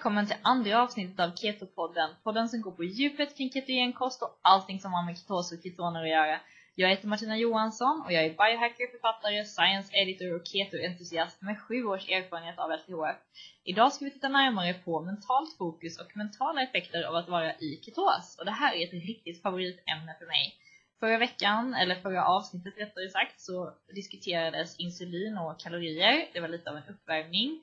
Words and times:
välkommen 0.00 0.26
till 0.26 0.36
andra 0.42 0.82
avsnittet 0.82 1.20
av 1.20 1.30
Keto-podden. 1.30 2.08
Podden 2.24 2.48
som 2.48 2.60
går 2.60 2.70
på 2.70 2.84
djupet 2.84 3.36
kring 3.36 3.50
ketogenkost 3.50 4.22
och 4.22 4.38
allting 4.42 4.80
som 4.80 4.92
har 4.92 5.04
med 5.06 5.18
ketos 5.18 5.52
och 5.52 5.62
ketoner 5.62 6.02
att 6.02 6.08
göra. 6.08 6.40
Jag 6.74 6.88
heter 6.88 7.08
Martina 7.08 7.36
Johansson 7.36 8.02
och 8.06 8.12
jag 8.12 8.24
är 8.24 8.28
biohacker, 8.28 8.90
författare, 8.90 9.44
science 9.44 9.90
editor 9.96 10.34
och 10.36 10.44
keto-entusiast 10.44 11.42
med 11.42 11.60
sju 11.60 11.84
års 11.84 12.08
erfarenhet 12.08 12.58
av 12.58 12.70
LTHF. 12.70 13.16
Idag 13.64 13.92
ska 13.92 14.04
vi 14.04 14.10
titta 14.10 14.28
närmare 14.28 14.74
på 14.74 15.00
mentalt 15.00 15.56
fokus 15.58 16.00
och 16.00 16.16
mentala 16.16 16.62
effekter 16.62 17.02
av 17.02 17.14
att 17.16 17.28
vara 17.28 17.52
i 17.54 17.80
ketos. 17.84 18.36
Och 18.38 18.44
det 18.44 18.56
här 18.62 18.74
är 18.74 18.86
ett 18.86 18.92
riktigt 18.92 19.42
favoritämne 19.42 20.16
för 20.18 20.26
mig. 20.26 20.54
Förra 21.00 21.18
veckan, 21.18 21.74
eller 21.74 21.94
förra 21.94 22.24
avsnittet 22.24 22.74
rättare 22.78 23.08
sagt, 23.08 23.40
så 23.40 23.72
diskuterades 23.94 24.80
insulin 24.80 25.38
och 25.38 25.60
kalorier. 25.60 26.28
Det 26.32 26.40
var 26.40 26.48
lite 26.48 26.70
av 26.70 26.76
en 26.76 26.88
uppvärmning. 26.88 27.60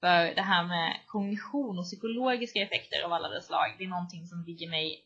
För 0.00 0.34
det 0.34 0.42
här 0.42 0.64
med 0.64 1.00
kognition 1.06 1.78
och 1.78 1.84
psykologiska 1.84 2.62
effekter 2.62 3.02
av 3.04 3.12
alla 3.12 3.28
dess 3.28 3.46
slag, 3.46 3.74
det 3.78 3.84
är 3.84 3.88
någonting 3.88 4.26
som 4.26 4.44
ligger 4.46 4.70
mig 4.70 5.04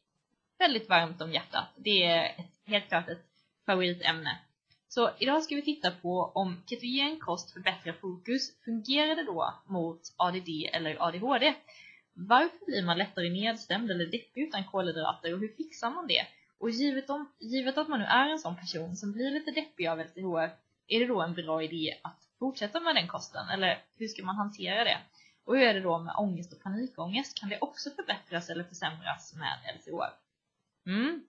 väldigt 0.59 0.89
varmt 0.89 1.21
om 1.21 1.33
hjärtat. 1.33 1.69
Det 1.77 2.05
är 2.05 2.25
ett, 2.25 2.61
helt 2.66 2.89
klart 2.89 3.09
ett 3.09 3.27
favoritämne. 3.66 4.39
Så 4.89 5.11
idag 5.19 5.43
ska 5.43 5.55
vi 5.55 5.63
titta 5.63 5.91
på 5.91 6.33
om 6.35 6.63
ketogen 6.66 7.19
kost 7.21 7.53
förbättrar 7.53 7.93
fokus, 7.93 8.63
fungerar 8.65 9.16
det 9.16 9.25
då 9.25 9.55
mot 9.66 10.01
ADD 10.16 10.49
eller 10.73 10.97
ADHD? 11.09 11.55
Varför 12.13 12.66
blir 12.66 12.83
man 12.83 12.99
lättare 12.99 13.30
nedstämd 13.30 13.91
eller 13.91 14.07
deppig 14.07 14.43
utan 14.43 14.65
kolhydrater 14.65 15.35
och 15.35 15.41
hur 15.41 15.55
fixar 15.57 15.91
man 15.91 16.07
det? 16.07 16.27
Och 16.59 16.71
givet, 16.71 17.11
om, 17.11 17.33
givet 17.41 17.79
att 17.79 17.88
man 17.88 18.01
nu 18.01 18.05
är 18.05 18.29
en 18.29 18.38
sån 18.38 18.57
person 18.57 18.96
som 18.96 19.13
blir 19.13 19.30
lite 19.30 19.51
deppig 19.51 19.87
av 19.87 19.99
LCHF, 20.01 20.52
är 20.87 21.01
det 21.01 21.07
då 21.07 21.21
en 21.21 21.35
bra 21.35 21.63
idé 21.63 21.99
att 22.02 22.30
fortsätta 22.41 22.80
med 22.80 22.95
den 22.95 23.09
kosten? 23.09 23.49
Eller 23.49 23.83
hur 23.96 24.09
ska 24.09 24.24
man 24.24 24.37
hantera 24.37 24.85
det? 24.85 24.99
Och 25.45 25.57
hur 25.57 25.63
är 25.63 25.74
det 25.74 25.80
då 25.80 25.99
med 25.99 26.15
ångest 26.16 26.52
och 26.52 26.63
panikångest? 26.63 27.41
Kan 27.41 27.49
det 27.49 27.59
också 27.60 27.91
förbättras 27.91 28.51
eller 28.51 28.65
försämras 28.65 29.35
med 29.35 29.59
LCHF? 29.74 30.15
Mm. 30.87 31.24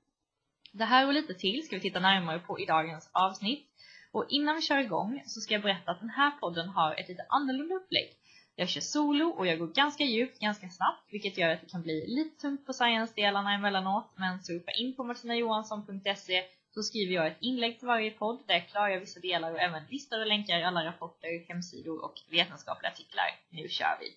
Det 0.71 0.85
här 0.85 1.07
och 1.07 1.13
lite 1.13 1.33
till 1.33 1.65
ska 1.65 1.75
vi 1.75 1.81
titta 1.81 1.99
närmare 1.99 2.39
på 2.39 2.59
i 2.59 2.65
dagens 2.65 3.09
avsnitt. 3.11 3.67
Och 4.11 4.25
innan 4.29 4.55
vi 4.55 4.61
kör 4.61 4.77
igång 4.77 5.23
så 5.25 5.41
ska 5.41 5.53
jag 5.53 5.61
berätta 5.61 5.91
att 5.91 5.99
den 5.99 6.09
här 6.09 6.31
podden 6.31 6.69
har 6.69 6.95
ett 6.95 7.09
lite 7.09 7.25
annorlunda 7.29 7.75
upplägg. 7.75 8.09
Jag 8.55 8.69
kör 8.69 8.81
solo 8.81 9.29
och 9.29 9.47
jag 9.47 9.59
går 9.59 9.67
ganska 9.67 10.03
djupt, 10.03 10.39
ganska 10.39 10.69
snabbt, 10.69 11.07
vilket 11.11 11.37
gör 11.37 11.49
att 11.49 11.61
det 11.61 11.71
kan 11.71 11.81
bli 11.81 12.07
lite 12.07 12.41
tungt 12.41 12.65
på 12.65 12.73
science-delarna 12.73 13.53
emellanåt. 13.53 14.11
Men 14.15 14.43
surfa 14.43 14.71
in 14.71 14.95
på 14.95 15.03
martinajohansson.se 15.03 16.43
så 16.73 16.83
skriver 16.83 17.13
jag 17.13 17.27
ett 17.27 17.37
inlägg 17.41 17.79
till 17.79 17.87
varje 17.87 18.11
podd 18.11 18.43
där 18.47 18.53
jag 18.53 18.69
klargör 18.69 18.99
vissa 18.99 19.19
delar 19.19 19.51
och 19.51 19.59
även 19.59 19.83
listar 19.89 20.19
och 20.19 20.27
länkar 20.27 20.61
alla 20.61 20.85
rapporter, 20.85 21.47
hemsidor 21.47 22.05
och 22.05 22.21
vetenskapliga 22.29 22.91
artiklar. 22.91 23.39
Nu 23.49 23.69
kör 23.69 23.97
vi! 23.99 24.15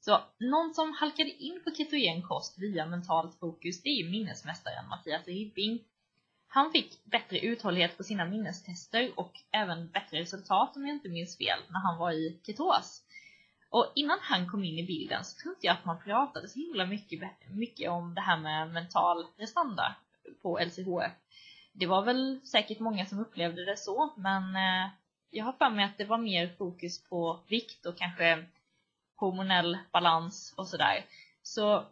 Så 0.00 0.20
någon 0.38 0.74
som 0.74 0.92
halkade 0.92 1.30
in 1.30 1.60
på 1.64 1.70
ketogen 1.70 2.22
kost 2.22 2.58
via 2.58 2.86
mentalt 2.86 3.38
fokus, 3.38 3.82
det 3.82 3.88
är 3.88 4.02
ju 4.02 4.10
minnesmästaren 4.10 4.88
Mattias 4.88 5.26
Ribbing. 5.26 5.84
Han 6.48 6.72
fick 6.72 7.04
bättre 7.04 7.38
uthållighet 7.38 7.96
på 7.96 8.04
sina 8.04 8.24
minnestester 8.24 9.10
och 9.16 9.32
även 9.50 9.90
bättre 9.90 10.20
resultat 10.20 10.76
om 10.76 10.86
jag 10.86 10.96
inte 10.96 11.08
minns 11.08 11.38
fel 11.38 11.58
när 11.68 11.80
han 11.80 11.98
var 11.98 12.12
i 12.12 12.40
ketos. 12.46 13.02
Och 13.70 13.92
innan 13.94 14.18
han 14.22 14.50
kom 14.50 14.64
in 14.64 14.78
i 14.78 14.86
bilden 14.86 15.24
så 15.24 15.42
tror 15.42 15.54
inte 15.54 15.66
jag 15.66 15.76
att 15.76 15.84
man 15.84 16.02
pratade 16.02 16.48
så 16.48 16.58
himla 16.58 16.86
mycket, 16.86 17.20
mycket 17.50 17.90
om 17.90 18.14
det 18.14 18.20
här 18.20 18.38
med 18.38 18.72
mental 18.72 19.26
prestanda 19.36 19.96
på 20.42 20.58
LCHF. 20.58 21.12
Det 21.78 21.86
var 21.86 22.02
väl 22.02 22.40
säkert 22.44 22.78
många 22.78 23.06
som 23.06 23.20
upplevde 23.20 23.64
det 23.64 23.76
så, 23.76 24.12
men 24.16 24.56
eh, 24.56 24.90
jag 25.30 25.44
har 25.44 25.52
för 25.52 25.70
mig 25.70 25.84
att 25.84 25.98
det 25.98 26.04
var 26.04 26.18
mer 26.18 26.54
fokus 26.58 27.04
på 27.08 27.40
vikt 27.48 27.86
och 27.86 27.98
kanske 27.98 28.44
hormonell 29.16 29.78
balans 29.92 30.54
och 30.56 30.68
sådär. 30.68 31.04
Så 31.42 31.84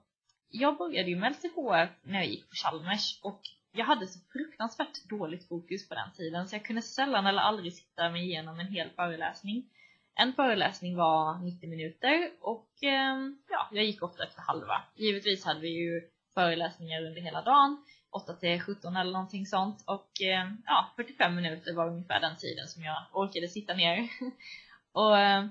jag 0.49 0.79
började 0.79 1.11
ju 1.11 1.17
med 1.17 1.33
LCHF 1.33 1.91
när 2.03 2.19
jag 2.19 2.27
gick 2.27 2.49
på 2.49 2.55
Chalmers 2.55 3.21
och 3.23 3.41
jag 3.73 3.85
hade 3.85 4.07
så 4.07 4.19
fruktansvärt 4.33 5.05
dåligt 5.05 5.49
fokus 5.49 5.89
på 5.89 5.95
den 5.95 6.13
tiden 6.17 6.49
så 6.49 6.55
jag 6.55 6.65
kunde 6.65 6.83
sällan 6.83 7.27
eller 7.27 7.43
aldrig 7.43 7.73
sitta 7.73 8.11
mig 8.11 8.23
igenom 8.23 8.61
en 8.61 8.69
hel 8.69 8.91
föreläsning. 8.91 9.71
En 10.15 10.33
föreläsning 10.33 10.97
var 10.97 11.39
90 11.39 11.71
minuter 11.71 12.31
och 12.41 12.69
eh, 12.83 13.17
ja, 13.51 13.69
jag 13.73 13.85
gick 13.85 14.03
ofta 14.03 14.25
efter 14.25 14.43
halva. 14.43 14.83
Givetvis 14.95 15.45
hade 15.45 15.61
vi 15.61 15.69
ju 15.69 16.03
föreläsningar 16.35 17.07
under 17.07 17.21
hela 17.21 17.43
dagen, 17.43 17.85
8 18.15 18.35
till 18.35 18.61
17 18.61 18.97
eller 18.97 19.13
någonting 19.13 19.47
sånt 19.47 19.85
och 19.87 20.23
eh, 20.23 20.49
ja, 20.67 20.93
45 20.97 21.35
minuter 21.35 21.75
var 21.75 21.89
ungefär 21.89 22.21
den 22.21 22.37
tiden 22.37 22.69
som 22.69 22.83
jag 22.83 22.97
orkade 23.13 23.49
sitta 23.49 23.75
ner. 23.75 24.09
och 24.93 25.19
eh, 25.19 25.47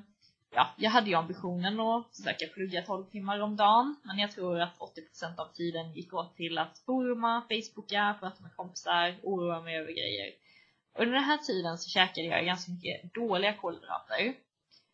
ja, 0.51 0.69
jag 0.77 0.91
hade 0.91 1.09
ju 1.09 1.15
ambitionen 1.15 1.79
att 1.79 2.17
försöka 2.17 2.53
plugga 2.53 2.81
12 2.81 3.05
timmar 3.05 3.39
om 3.39 3.55
dagen, 3.55 3.95
men 4.03 4.19
jag 4.19 4.31
tror 4.31 4.59
att 4.59 4.77
80% 4.77 5.39
av 5.39 5.53
tiden 5.53 5.93
gick 5.93 6.13
åt 6.13 6.35
till 6.35 6.57
att 6.57 6.79
foruma, 6.85 7.41
facebooka, 7.41 8.15
prata 8.19 8.43
med 8.43 8.55
kompisar, 8.55 9.15
oroa 9.23 9.61
mig 9.61 9.77
över 9.77 9.91
grejer. 9.91 10.31
Under 10.99 11.13
den 11.13 11.23
här 11.23 11.37
tiden 11.37 11.77
så 11.77 11.89
käkade 11.89 12.27
jag 12.27 12.45
ganska 12.45 12.71
mycket 12.71 13.13
dåliga 13.13 13.53
kolhydrater. 13.53 14.33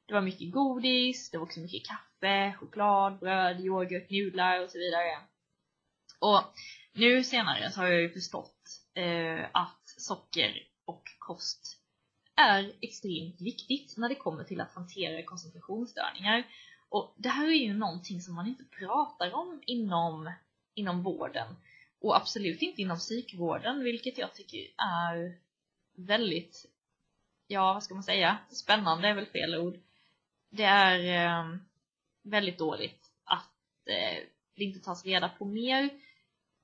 Det 0.06 0.14
var 0.14 0.22
mycket 0.22 0.52
godis, 0.52 1.32
det 1.32 1.38
var 1.38 1.46
också 1.46 1.60
mycket 1.60 1.88
kaffe, 1.88 2.54
choklad, 2.60 3.20
bröd, 3.20 3.60
yoghurt, 3.60 4.10
nudlar 4.10 4.64
och 4.64 4.70
så 4.70 4.78
vidare. 4.78 5.18
Och 6.20 6.44
nu 7.00 7.24
senare 7.24 7.72
så 7.72 7.80
har 7.82 7.88
jag 7.88 8.02
ju 8.02 8.10
förstått 8.10 8.82
eh, 8.94 9.46
att 9.54 9.84
socker 9.86 10.68
och 10.86 11.04
kost 11.20 11.78
är 12.36 12.74
extremt 12.82 13.42
viktigt 13.42 13.98
när 13.98 14.10
det 14.10 14.16
kommer 14.16 14.44
till 14.44 14.62
att 14.62 14.74
hantera 14.74 15.24
koncentrationsstörningar. 15.24 16.44
Och 16.90 17.16
det 17.18 17.30
här 17.30 17.48
är 17.48 17.54
ju 17.54 17.74
någonting 17.74 18.22
som 18.22 18.36
man 18.36 18.48
inte 18.48 18.64
pratar 18.64 19.34
om 19.34 19.62
inom, 19.66 20.32
inom 20.74 21.04
vården 21.04 21.56
och 22.02 22.16
absolut 22.16 22.62
inte 22.62 22.82
inom 22.82 22.98
psykvården, 22.98 23.84
vilket 23.84 24.18
jag 24.18 24.34
tycker 24.34 24.60
är 24.78 25.38
väldigt, 25.96 26.66
ja 27.48 27.74
vad 27.74 27.84
ska 27.84 27.94
man 27.94 28.04
säga, 28.04 28.38
spännande 28.50 29.08
är 29.08 29.14
väl 29.14 29.26
fel 29.26 29.56
ord. 29.56 29.80
Det 30.50 30.64
är 30.64 31.00
eh, 31.26 31.58
väldigt 32.24 32.58
dåligt 32.58 33.12
att 33.24 33.54
eh, 33.86 34.24
det 34.56 34.64
inte 34.64 34.80
tas 34.80 35.06
reda 35.06 35.30
på 35.30 35.46
mer 35.46 35.90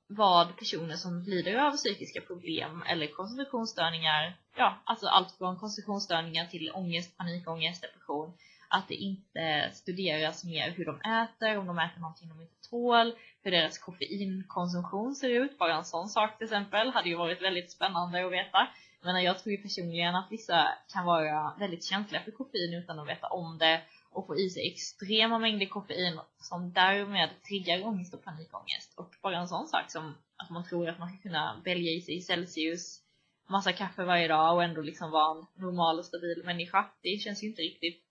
vad 0.08 0.58
personer 0.58 0.96
som 0.96 1.22
lider 1.22 1.56
av 1.56 1.72
psykiska 1.72 2.22
problem 2.22 2.84
eller 2.88 3.08
koncentrationsstörningar, 3.08 4.38
ja, 4.56 4.82
alltså 4.84 5.08
allt 5.08 5.32
från 5.38 5.60
koncentrationsstörningar 5.60 6.46
till 6.46 6.72
ångest, 6.74 7.18
panikångest, 7.18 7.82
depression, 7.82 8.34
att 8.70 8.88
det 8.88 8.96
inte 8.96 9.70
studeras 9.74 10.44
mer 10.44 10.72
hur 10.72 10.86
de 10.86 11.02
äter, 11.02 11.58
om 11.58 11.68
de 11.68 11.80
äter 11.80 12.00
någonting 12.00 12.30
de 12.30 12.42
inte 12.42 12.70
tål, 12.70 13.14
hur 13.44 13.52
deras 13.52 13.78
koffeinkonsumtion 13.78 15.16
ser 15.16 15.30
ut. 15.30 15.58
Bara 15.58 15.76
en 15.76 15.86
sån 15.86 16.10
sak 16.10 16.38
till 16.38 16.46
exempel 16.46 16.90
hade 16.90 17.10
ju 17.10 17.16
varit 17.16 17.42
väldigt 17.42 17.72
spännande 17.72 18.26
att 18.26 18.32
veta. 18.32 18.68
Men 19.02 19.24
jag 19.24 19.40
tror 19.40 19.52
ju 19.52 19.62
personligen 19.62 20.16
att 20.16 20.32
vissa 20.32 20.68
kan 20.94 21.06
vara 21.06 21.54
väldigt 21.60 21.84
känsliga 21.84 22.22
för 22.22 22.32
koffein 22.32 22.74
utan 22.74 23.00
att 23.00 23.08
veta 23.08 23.28
om 23.28 23.58
det 23.58 23.82
och 24.16 24.28
få 24.28 24.38
i 24.38 24.50
sig 24.50 24.68
extrema 24.68 25.40
mängder 25.40 25.66
koffein 25.66 26.20
som 26.38 26.74
därmed 26.74 27.30
triggar 27.48 27.86
ångest 27.86 28.14
och 28.14 28.24
panikångest. 28.24 28.94
Och 28.98 29.16
bara 29.22 29.38
en 29.38 29.48
sån 29.48 29.68
sak 29.68 29.92
som 29.92 30.16
att 30.36 30.50
man 30.50 30.68
tror 30.70 30.90
att 30.90 31.00
man 31.00 31.09
ska 31.09 31.18
kunna 31.18 31.62
välja 31.66 31.92
i 31.92 32.02
sig 32.02 32.22
Celsius, 32.22 33.02
massa 33.50 33.74
kaffe 33.74 34.04
varje 34.04 34.28
dag 34.28 34.56
och 34.56 34.64
ändå 34.64 34.81
liksom 34.81 35.12
vara 35.12 35.38
en 35.38 35.46
normal 35.64 36.00
och 36.00 36.06
stabil 36.06 36.42
människa. 36.46 36.86
Det 37.02 37.22
känns 37.22 37.44
ju 37.44 37.48
inte 37.48 37.62
riktigt, 37.62 38.04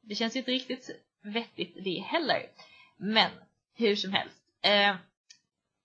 det 0.00 0.14
känns 0.14 0.36
ju 0.36 0.38
inte 0.38 0.50
riktigt 0.50 0.90
vettigt 1.22 1.84
det 1.84 1.98
heller. 1.98 2.42
Men 2.96 3.30
hur 3.74 3.96
som 3.96 4.12
helst. 4.12 4.42
Eh, 4.62 4.96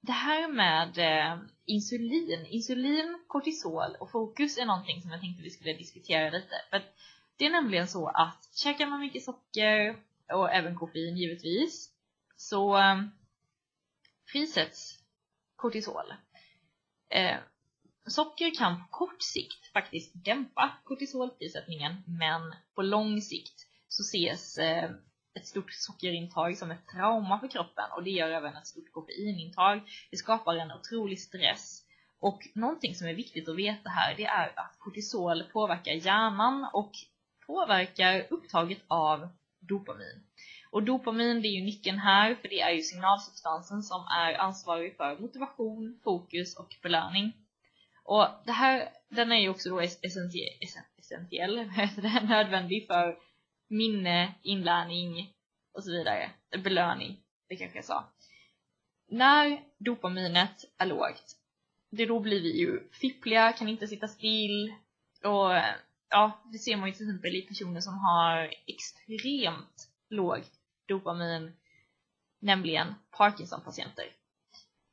det 0.01 0.11
här 0.11 0.47
med 0.47 0.97
eh, 0.97 1.39
insulin, 1.65 2.45
insulin, 2.45 3.23
kortisol 3.27 3.95
och 3.99 4.11
fokus 4.11 4.57
är 4.57 4.65
någonting 4.65 5.01
som 5.01 5.11
jag 5.11 5.21
tänkte 5.21 5.43
vi 5.43 5.49
skulle 5.49 5.73
diskutera 5.73 6.29
lite. 6.29 6.55
För 6.69 6.77
att 6.77 6.95
det 7.37 7.45
är 7.45 7.49
nämligen 7.49 7.87
så 7.87 8.07
att 8.07 8.49
käkar 8.53 8.87
man 8.87 8.99
mycket 8.99 9.23
socker 9.23 9.95
och 10.33 10.53
även 10.53 10.75
koffein 10.75 11.17
givetvis 11.17 11.91
så 12.35 12.77
eh, 12.77 13.01
frisätts 14.31 14.99
kortisol. 15.55 16.13
Eh, 17.09 17.37
socker 18.07 18.55
kan 18.55 18.79
på 18.79 18.87
kort 18.89 19.21
sikt 19.21 19.71
faktiskt 19.73 20.11
dämpa 20.25 20.77
kortisolprissättningen 20.83 22.03
men 22.07 22.55
på 22.75 22.81
lång 22.81 23.21
sikt 23.21 23.67
så 23.87 24.01
ses 24.01 24.57
eh, 24.57 24.91
ett 25.33 25.47
stort 25.47 25.73
sockerintag 25.73 26.57
som 26.57 26.71
ett 26.71 26.87
trauma 26.87 27.39
för 27.39 27.47
kroppen 27.47 27.85
och 27.95 28.03
det 28.03 28.09
gör 28.09 28.29
även 28.29 28.55
ett 28.55 28.67
stort 28.67 28.91
koffeinintag. 28.91 29.81
Det 30.11 30.17
skapar 30.17 30.55
en 30.55 30.71
otrolig 30.71 31.19
stress 31.19 31.85
och 32.19 32.47
någonting 32.53 32.95
som 32.95 33.07
är 33.07 33.13
viktigt 33.13 33.49
att 33.49 33.55
veta 33.55 33.89
här 33.89 34.15
det 34.17 34.25
är 34.25 34.59
att 34.59 34.75
kortisol 34.79 35.43
påverkar 35.43 35.91
hjärnan 35.91 36.69
och 36.73 36.91
påverkar 37.47 38.27
upptaget 38.29 38.81
av 38.87 39.27
dopamin. 39.59 40.23
Och 40.71 40.83
dopamin 40.83 41.41
det 41.41 41.47
är 41.47 41.59
ju 41.59 41.63
nyckeln 41.63 41.99
här, 41.99 42.35
för 42.35 42.47
det 42.47 42.61
är 42.61 42.71
ju 42.71 42.81
signalsubstansen 42.81 43.83
som 43.83 44.05
är 44.07 44.33
ansvarig 44.33 44.97
för 44.97 45.17
motivation, 45.19 45.99
fokus 46.03 46.57
och 46.57 46.75
belöning. 46.81 47.33
Och 48.03 48.27
det 48.45 48.51
här, 48.51 48.89
den 49.09 49.31
är 49.31 49.39
ju 49.39 49.49
också 49.49 49.69
då 49.69 49.79
essentiell, 49.79 50.51
essentiell 50.97 51.69
nödvändig 52.23 52.87
för 52.87 53.17
minne, 53.69 54.33
inlärning 54.41 55.33
och 55.73 55.83
så 55.83 55.91
vidare. 55.91 56.31
Belöning, 56.63 57.19
det 57.49 57.55
kanske 57.55 57.77
jag 57.77 57.85
sa. 57.85 58.13
När 59.07 59.61
dopaminet 59.77 60.65
är 60.77 60.85
lågt, 60.85 61.35
det 61.91 62.05
då 62.05 62.19
blir 62.19 62.41
vi 62.41 62.59
ju 62.59 62.89
fippliga, 62.91 63.53
kan 63.53 63.67
inte 63.67 63.87
sitta 63.87 64.07
still 64.07 64.73
och 65.23 65.55
eh, 65.55 65.75
ja, 66.09 66.39
det 66.51 66.59
ser 66.59 66.77
man 66.77 66.89
ju 66.89 66.95
till 66.95 67.09
exempel 67.09 67.35
i 67.35 67.41
personer 67.41 67.81
som 67.81 67.97
har 67.97 68.53
extremt 68.65 69.89
låg 70.09 70.43
dopamin, 70.87 71.53
nämligen 72.39 72.95
Parkinson-patienter. 73.11 74.05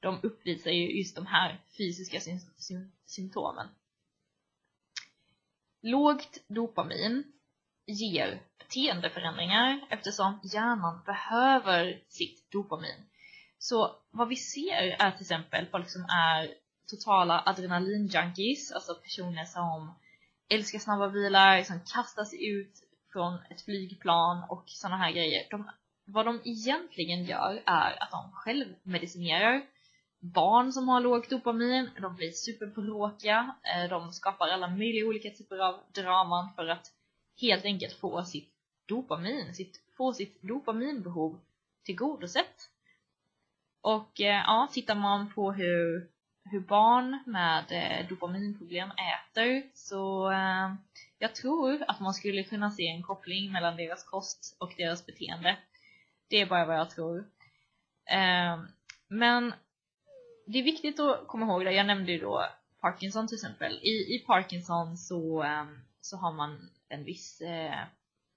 De 0.00 0.20
uppvisar 0.22 0.70
ju 0.70 0.98
just 0.98 1.16
de 1.16 1.26
här 1.26 1.60
fysiska 1.78 2.20
sy 2.20 2.38
sy 2.56 2.74
symptomen. 3.06 3.68
Lågt 5.80 6.38
dopamin 6.48 7.32
ger 7.86 8.42
beteendeförändringar 8.58 9.86
eftersom 9.90 10.40
hjärnan 10.42 11.00
behöver 11.06 12.02
sitt 12.08 12.50
dopamin. 12.50 13.06
Så 13.58 13.96
vad 14.10 14.28
vi 14.28 14.36
ser 14.36 14.96
är 14.98 15.10
till 15.10 15.20
exempel 15.20 15.66
folk 15.66 15.90
som 15.90 16.04
är 16.04 16.54
totala 16.86 17.42
adrenalinjunkies, 17.46 18.72
alltså 18.72 18.94
personer 18.94 19.44
som 19.44 19.94
älskar 20.48 20.78
snabba 20.78 21.08
bilar, 21.08 21.62
som 21.62 21.80
kastar 21.80 22.24
sig 22.24 22.48
ut 22.48 22.72
från 23.12 23.38
ett 23.50 23.62
flygplan 23.62 24.44
och 24.48 24.64
sådana 24.66 24.96
här 24.96 25.12
grejer. 25.12 25.46
De, 25.50 25.70
vad 26.04 26.26
de 26.26 26.40
egentligen 26.44 27.24
gör 27.24 27.62
är 27.66 28.02
att 28.02 28.10
de 28.10 28.32
självmedicinerar 28.32 29.62
barn 30.22 30.72
som 30.72 30.88
har 30.88 31.00
lågt 31.00 31.30
dopamin, 31.30 31.90
de 32.00 32.16
blir 32.16 32.30
superbråkiga, 32.30 33.54
eh, 33.62 33.90
de 33.90 34.12
skapar 34.12 34.48
alla 34.48 34.68
möjliga 34.68 35.06
olika 35.06 35.30
typer 35.30 35.58
av 35.58 35.80
draman 35.94 36.54
för 36.56 36.66
att 36.66 36.92
helt 37.40 37.64
enkelt 37.64 37.92
få 37.92 38.24
sitt 38.24 38.52
dopamin, 38.86 39.54
sitt, 39.54 39.80
få 39.96 40.12
sitt 40.12 40.42
dopaminbehov 40.42 41.40
tillgodosett. 41.84 42.68
Och 43.80 44.20
eh, 44.20 44.42
ja, 44.46 44.68
tittar 44.72 44.94
man 44.94 45.32
på 45.32 45.52
hur, 45.52 46.08
hur 46.44 46.60
barn 46.60 47.22
med 47.26 47.64
eh, 47.70 48.08
dopaminproblem 48.08 48.90
äter 48.90 49.62
så 49.74 50.30
eh, 50.30 50.74
jag 51.18 51.34
tror 51.34 51.84
att 51.88 52.00
man 52.00 52.14
skulle 52.14 52.42
kunna 52.44 52.70
se 52.70 52.88
en 52.88 53.02
koppling 53.02 53.52
mellan 53.52 53.76
deras 53.76 54.04
kost 54.04 54.56
och 54.60 54.74
deras 54.76 55.06
beteende. 55.06 55.56
Det 56.28 56.40
är 56.40 56.46
bara 56.46 56.66
vad 56.66 56.76
jag 56.78 56.90
tror. 56.90 57.18
Eh, 58.10 58.62
men 59.08 59.54
det 60.46 60.58
är 60.58 60.62
viktigt 60.62 61.00
att 61.00 61.26
komma 61.26 61.46
ihåg 61.46 61.64
det. 61.64 61.72
Jag 61.72 61.86
nämnde 61.86 62.12
ju 62.12 62.18
då 62.18 62.46
Parkinson 62.80 63.28
till 63.28 63.36
exempel. 63.36 63.72
I, 63.72 64.16
i 64.16 64.24
Parkinson 64.26 64.96
så, 64.96 65.42
eh, 65.42 65.64
så 66.00 66.16
har 66.16 66.32
man 66.32 66.70
en 66.88 67.04
viss 67.04 67.40
eh, 67.40 67.84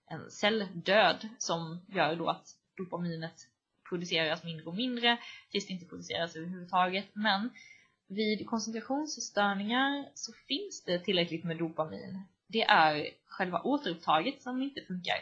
en 0.08 0.31
celldöd 0.31 1.30
som 1.38 1.86
gör 1.88 2.16
då 2.16 2.30
att 2.30 2.48
dopaminet 2.78 3.48
produceras 3.90 4.44
mindre 4.44 4.66
och 4.66 4.75
mindre 4.75 5.18
tills 5.51 5.68
det 5.68 5.74
inte 5.74 5.86
produceras 5.86 6.36
överhuvudtaget. 6.36 7.06
Men 7.13 7.50
vid 8.07 8.48
koncentrationsstörningar 8.48 10.10
så 10.13 10.34
finns 10.48 10.84
det 10.84 11.00
tillräckligt 11.00 11.44
med 11.44 11.57
dopamin. 11.57 12.22
Det 12.48 12.63
är 12.63 13.10
själva 13.25 13.62
återupptaget 13.62 14.42
som 14.42 14.62
inte 14.62 14.81
funkar. 14.81 15.18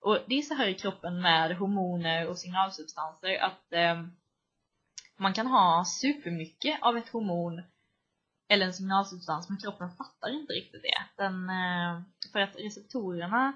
Och 0.00 0.18
det 0.26 0.38
är 0.38 0.42
så 0.42 0.54
här 0.54 0.68
i 0.68 0.74
kroppen 0.74 1.20
med 1.20 1.56
hormoner 1.56 2.26
och 2.26 2.38
signalsubstanser 2.38 3.38
att 3.38 3.72
eh, 3.72 4.04
man 5.16 5.34
kan 5.34 5.46
ha 5.46 5.84
supermycket 5.84 6.82
av 6.82 6.96
ett 6.96 7.08
hormon 7.08 7.62
eller 8.48 8.66
en 8.66 8.74
signalsubstans 8.74 9.48
men 9.48 9.58
kroppen 9.58 9.90
fattar 9.90 10.28
inte 10.28 10.52
riktigt 10.52 10.82
det. 10.82 11.22
Den, 11.22 11.50
eh, 11.50 12.02
för 12.32 12.38
att 12.38 12.56
receptorerna 12.56 13.52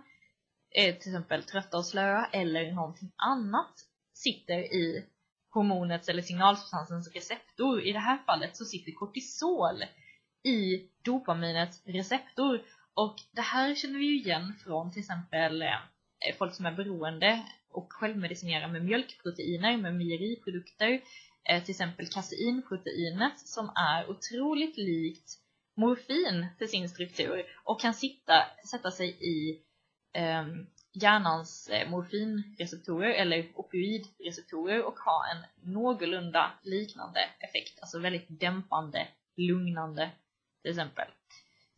är 0.70 0.92
till 0.92 1.12
exempel 1.12 1.42
trötta 1.42 1.78
och 1.78 1.86
slöa 1.86 2.26
eller 2.26 2.72
någonting 2.72 3.12
annat 3.16 3.74
sitter 4.12 4.58
i 4.58 5.06
hormonets 5.54 6.08
eller 6.08 6.22
signalsubstansens 6.22 7.14
receptor. 7.14 7.82
I 7.82 7.92
det 7.92 7.98
här 7.98 8.18
fallet 8.26 8.56
så 8.56 8.64
sitter 8.64 8.92
kortisol 8.92 9.84
i 10.44 10.88
dopaminets 11.02 11.82
receptor. 11.86 12.62
Och 12.94 13.16
det 13.32 13.40
här 13.40 13.74
känner 13.74 13.98
vi 13.98 14.04
ju 14.04 14.16
igen 14.16 14.54
från 14.64 14.92
till 14.92 15.00
exempel 15.00 15.62
eh, 15.62 16.36
folk 16.38 16.54
som 16.54 16.66
är 16.66 16.72
beroende 16.72 17.46
och 17.70 17.92
självmedicinerar 17.92 18.68
med 18.68 18.84
mjölkproteiner, 18.84 19.76
med 19.76 19.94
mejeriprodukter. 19.94 21.00
Eh, 21.48 21.62
till 21.62 21.70
exempel 21.70 22.06
kaseinproteinet 22.06 23.38
som 23.38 23.72
är 23.76 24.10
otroligt 24.10 24.76
likt 24.76 25.38
morfin 25.76 26.46
till 26.58 26.68
sin 26.68 26.88
struktur 26.88 27.44
och 27.64 27.80
kan 27.80 27.94
sitta, 27.94 28.44
sätta 28.70 28.90
sig 28.90 29.08
i 29.08 29.62
um, 30.18 30.66
hjärnans 30.94 31.68
eh, 31.68 31.90
morfinreceptorer 31.90 33.10
eller 33.10 33.52
opioidreceptorer 33.54 34.84
och 34.84 34.98
ha 34.98 35.26
en 35.32 35.72
någorlunda 35.72 36.52
liknande 36.62 37.20
effekt, 37.38 37.80
alltså 37.80 37.98
väldigt 37.98 38.26
dämpande, 38.28 39.08
lugnande 39.36 40.10
till 40.62 40.70
exempel. 40.70 41.06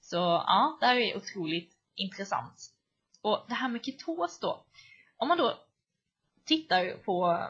Så 0.00 0.16
ja, 0.16 0.76
det 0.80 0.86
här 0.86 0.96
är 0.96 1.16
otroligt 1.16 1.72
intressant. 1.94 2.72
Och 3.22 3.44
det 3.48 3.54
här 3.54 3.68
med 3.68 3.84
ketos 3.84 4.40
då, 4.40 4.64
om 5.16 5.28
man 5.28 5.38
då 5.38 5.58
tittar 6.44 6.96
på 6.96 7.48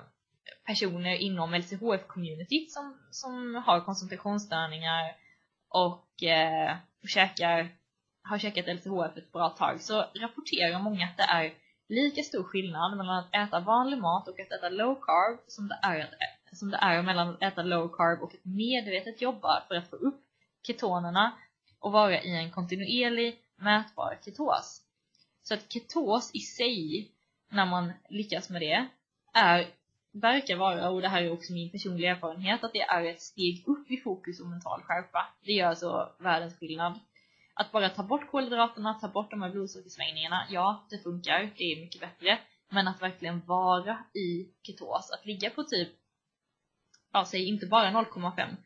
personer 0.66 1.14
inom 1.14 1.54
LCHF-communityt 1.54 2.70
som, 2.70 2.98
som 3.10 3.54
har 3.54 3.80
koncentrationsstörningar 3.80 5.16
och 5.68 6.22
eh, 6.22 6.76
käkar 7.08 7.76
har 8.28 8.38
käkat 8.38 8.66
LCHF 8.66 9.16
ett 9.16 9.32
bra 9.32 9.48
tag 9.48 9.80
så 9.80 10.04
rapporterar 10.14 10.78
många 10.78 11.04
att 11.04 11.16
det 11.16 11.22
är 11.22 11.54
lika 11.88 12.22
stor 12.22 12.42
skillnad 12.42 12.96
mellan 12.96 13.18
att 13.18 13.34
äta 13.34 13.60
vanlig 13.60 13.98
mat 13.98 14.28
och 14.28 14.40
att 14.40 14.52
äta 14.52 14.68
low 14.68 14.94
carb 14.94 15.38
som 15.46 15.68
det 15.68 15.78
är, 15.82 16.08
som 16.52 16.70
det 16.70 16.76
är 16.76 17.02
mellan 17.02 17.28
att 17.28 17.42
äta 17.42 17.62
low 17.62 17.88
carb 17.88 18.22
och 18.22 18.34
att 18.34 18.44
medvetet 18.44 19.22
jobba 19.22 19.62
för 19.68 19.74
att 19.74 19.90
få 19.90 19.96
upp 19.96 20.20
ketonerna 20.66 21.32
och 21.78 21.92
vara 21.92 22.22
i 22.22 22.36
en 22.36 22.50
kontinuerlig 22.50 23.38
mätbar 23.56 24.18
ketos. 24.24 24.82
Så 25.42 25.54
att 25.54 25.72
ketos 25.72 26.30
i 26.34 26.40
sig, 26.40 27.10
när 27.50 27.66
man 27.66 27.92
lyckas 28.08 28.50
med 28.50 28.60
det, 28.62 28.86
är, 29.34 29.66
verkar 30.12 30.56
vara, 30.56 30.90
och 30.90 31.02
det 31.02 31.08
här 31.08 31.22
är 31.22 31.32
också 31.32 31.52
min 31.52 31.70
personliga 31.70 32.10
erfarenhet, 32.10 32.64
att 32.64 32.72
det 32.72 32.80
är 32.80 33.04
ett 33.04 33.22
steg 33.22 33.64
upp 33.66 33.90
i 33.90 33.96
fokus 33.96 34.40
och 34.40 34.46
mental 34.46 34.82
skärpa. 34.82 35.26
Det 35.44 35.52
gör 35.52 35.68
alltså 35.68 36.12
världens 36.18 36.58
skillnad. 36.58 37.00
Att 37.58 37.72
bara 37.72 37.88
ta 37.88 38.02
bort 38.02 38.30
kolhydraterna, 38.30 38.94
ta 38.94 39.08
bort 39.08 39.30
de 39.30 39.42
här 39.42 39.50
blodsockersvängningarna, 39.50 40.46
ja, 40.50 40.86
det 40.90 40.98
funkar, 40.98 41.50
det 41.56 41.72
är 41.72 41.80
mycket 41.80 42.00
bättre. 42.00 42.38
Men 42.68 42.88
att 42.88 43.02
verkligen 43.02 43.40
vara 43.46 43.98
i 44.14 44.48
ketos, 44.62 45.10
att 45.10 45.26
ligga 45.26 45.50
på 45.50 45.62
typ, 45.62 45.88
ja, 47.12 47.24
säg 47.24 47.48
inte 47.48 47.66
bara 47.66 47.90
0,5, 47.90 48.56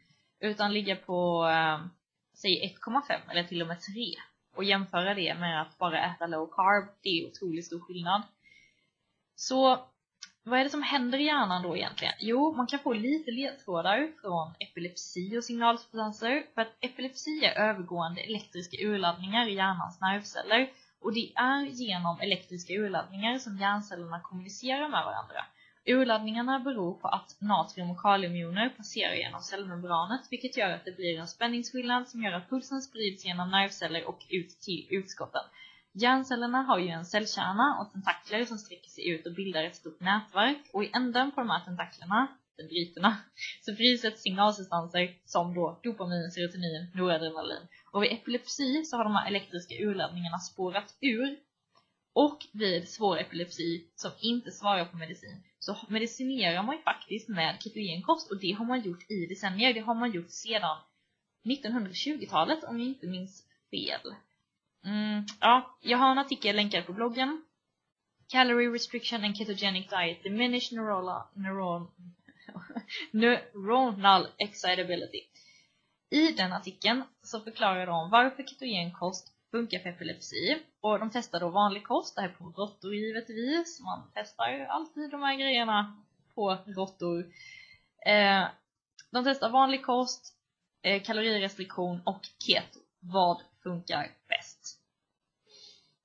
utan 0.40 0.72
ligga 0.72 0.96
på, 0.96 1.48
eh, 1.48 1.86
säg 2.34 2.62
1,5 2.62 3.30
eller 3.30 3.44
till 3.44 3.62
och 3.62 3.68
med 3.68 3.80
3 3.80 4.14
och 4.56 4.64
jämföra 4.64 5.14
det 5.14 5.34
med 5.34 5.62
att 5.62 5.78
bara 5.78 6.04
äta 6.04 6.26
low 6.26 6.46
carb, 6.46 6.88
det 7.02 7.08
är 7.08 7.26
otroligt 7.26 7.66
stor 7.66 7.80
skillnad. 7.80 8.22
Så 9.34 9.86
vad 10.44 10.60
är 10.60 10.64
det 10.64 10.70
som 10.70 10.82
händer 10.82 11.18
i 11.18 11.24
hjärnan 11.24 11.62
då 11.62 11.76
egentligen? 11.76 12.14
Jo, 12.18 12.52
man 12.52 12.66
kan 12.66 12.78
få 12.78 12.92
lite 12.92 13.30
ledtrådar 13.30 14.12
från 14.20 14.54
epilepsi 14.58 15.38
och 15.38 15.44
signalsubstanser 15.44 16.44
för 16.54 16.62
att 16.62 16.76
epilepsi 16.80 17.44
är 17.44 17.68
övergående 17.68 18.20
elektriska 18.20 18.76
urladdningar 18.80 19.48
i 19.48 19.54
hjärnans 19.54 20.00
nervceller 20.00 20.70
och 21.00 21.14
det 21.14 21.32
är 21.34 21.62
genom 21.64 22.20
elektriska 22.20 22.72
urladdningar 22.72 23.38
som 23.38 23.58
hjärncellerna 23.58 24.20
kommunicerar 24.20 24.88
med 24.88 25.04
varandra. 25.04 25.44
Urladdningarna 25.86 26.58
beror 26.58 26.94
på 26.94 27.08
att 27.08 27.36
natrium 27.38 27.90
och 27.90 28.00
kaliumjoner 28.00 28.68
passerar 28.68 29.14
genom 29.14 29.40
cellmembranet 29.40 30.20
vilket 30.30 30.56
gör 30.56 30.70
att 30.70 30.84
det 30.84 30.96
blir 30.96 31.18
en 31.18 31.28
spänningsskillnad 31.28 32.08
som 32.08 32.22
gör 32.22 32.32
att 32.32 32.50
pulsen 32.50 32.82
sprids 32.82 33.24
genom 33.24 33.50
nervceller 33.50 34.08
och 34.08 34.26
ut 34.28 34.60
till 34.60 34.86
utskotten. 34.90 35.42
Hjärncellerna 35.92 36.62
har 36.62 36.78
ju 36.78 36.88
en 36.88 37.04
cellkärna 37.04 37.78
och 37.80 37.92
tentakler 37.92 38.44
som 38.44 38.58
sträcker 38.58 38.90
sig 38.90 39.08
ut 39.08 39.26
och 39.26 39.34
bildar 39.34 39.64
ett 39.64 39.76
stort 39.76 40.00
nätverk 40.00 40.58
och 40.72 40.84
i 40.84 40.90
änden 40.94 41.30
på 41.30 41.40
de 41.40 41.50
här 41.50 41.64
tentaklerna, 41.64 42.26
dendriterna, 42.56 43.16
så 43.60 43.74
frisätts 43.74 44.22
signalsubstanser 44.22 45.14
som 45.24 45.54
då 45.54 45.80
dopamin, 45.82 46.30
serotonin, 46.30 46.90
noradrenalin. 46.94 47.66
Och 47.92 48.02
vid 48.02 48.12
epilepsi 48.12 48.84
så 48.84 48.96
har 48.96 49.04
de 49.04 49.14
här 49.14 49.28
elektriska 49.28 49.74
urladdningarna 49.74 50.38
spårat 50.38 50.96
ur 51.00 51.38
och 52.12 52.46
vid 52.52 52.88
svår 52.88 53.18
epilepsi 53.18 53.90
som 53.94 54.10
inte 54.20 54.50
svarar 54.50 54.84
på 54.84 54.96
medicin 54.96 55.42
så 55.58 55.76
medicinerar 55.88 56.62
man 56.62 56.76
ju 56.76 56.82
faktiskt 56.82 57.28
med 57.28 57.56
ketogenkost 57.60 58.30
och 58.30 58.40
det 58.40 58.52
har 58.52 58.64
man 58.64 58.80
gjort 58.80 59.10
i 59.10 59.26
decennier. 59.26 59.74
Det 59.74 59.80
har 59.80 59.94
man 59.94 60.12
gjort 60.12 60.30
sedan 60.30 60.76
1920-talet 61.44 62.64
om 62.64 62.78
jag 62.78 62.88
inte 62.88 63.06
minns 63.06 63.44
fel. 63.70 64.14
Mm, 64.84 65.24
ja, 65.40 65.78
jag 65.80 65.98
har 65.98 66.10
en 66.10 66.18
artikel 66.18 66.56
länkad 66.56 66.86
på 66.86 66.92
bloggen. 66.92 67.44
Calorie 68.28 68.70
restriction 68.70 69.24
and 69.24 69.36
ketogenic 69.36 69.88
diet 69.88 70.22
diminish 70.22 70.72
neurola, 70.72 71.28
neuron, 71.34 71.90
neuronal 73.10 74.28
excitability. 74.38 75.20
I 76.10 76.32
den 76.32 76.52
artikeln 76.52 77.02
så 77.22 77.40
förklarar 77.40 77.86
de 77.86 78.10
varför 78.10 78.42
ketogenkost 78.42 79.32
funkar 79.50 79.78
för 79.78 79.88
epilepsi. 79.88 80.62
Och 80.80 80.98
de 80.98 81.10
testar 81.10 81.40
då 81.40 81.48
vanlig 81.48 81.84
kost, 81.84 82.14
det 82.14 82.20
här 82.20 82.28
är 82.28 82.32
på 82.32 82.44
råttor 82.44 82.94
givetvis. 82.94 83.80
Man 83.80 84.10
testar 84.14 84.66
alltid 84.68 85.10
de 85.10 85.22
här 85.22 85.34
grejerna 85.34 86.02
på 86.34 86.58
råttor. 86.66 87.20
Eh, 88.06 88.44
de 89.10 89.24
testar 89.24 89.50
vanlig 89.50 89.84
kost, 89.84 90.34
eh, 90.82 91.02
kalorirestriktion 91.02 92.00
och 92.04 92.20
keto. 92.38 92.78
Vad 93.00 93.42
funkar 93.62 94.10
bäst? 94.28 94.59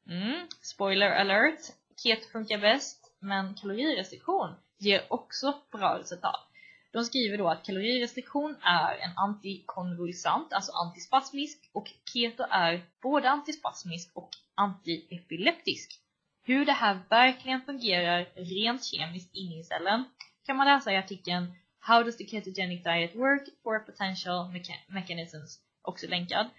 Mm, 0.10 0.48
spoiler 0.62 1.12
alert! 1.12 1.60
Keto 2.04 2.30
funkar 2.32 2.58
bäst, 2.58 3.12
men 3.20 3.54
kalorirestriktion 3.54 4.56
ger 4.78 5.04
också 5.10 5.62
bra 5.72 6.00
resultat. 6.00 6.48
De 6.92 7.06
skriver 7.06 7.38
då 7.38 7.48
att 7.50 7.66
kalorirestriktion 7.66 8.56
är 8.62 8.96
en 8.96 9.18
antikonvulsant, 9.18 10.54
alltså 10.54 10.72
antispasmisk, 10.72 11.70
och 11.74 11.92
keto 12.14 12.44
är 12.50 12.82
både 13.02 13.30
antispasmisk 13.30 14.10
och 14.14 14.30
antiepileptisk. 14.56 16.00
Hur 16.44 16.66
det 16.66 16.72
här 16.72 17.00
verkligen 17.10 17.62
fungerar 17.62 18.26
rent 18.36 18.84
kemiskt 18.84 19.36
inne 19.36 19.60
i 19.60 19.64
cellen 19.64 20.04
kan 20.46 20.58
man 20.58 20.68
läsa 20.68 20.94
i 20.94 20.98
artikeln 20.98 21.54
How 21.80 22.04
does 22.04 22.18
the 22.18 22.26
ketogenic 22.26 22.84
diet 22.84 23.16
work 23.16 23.48
for 23.64 23.80
potential 23.80 24.52
mechanisms? 24.88 25.60
Också 25.82 26.08
länkad. 26.08 26.50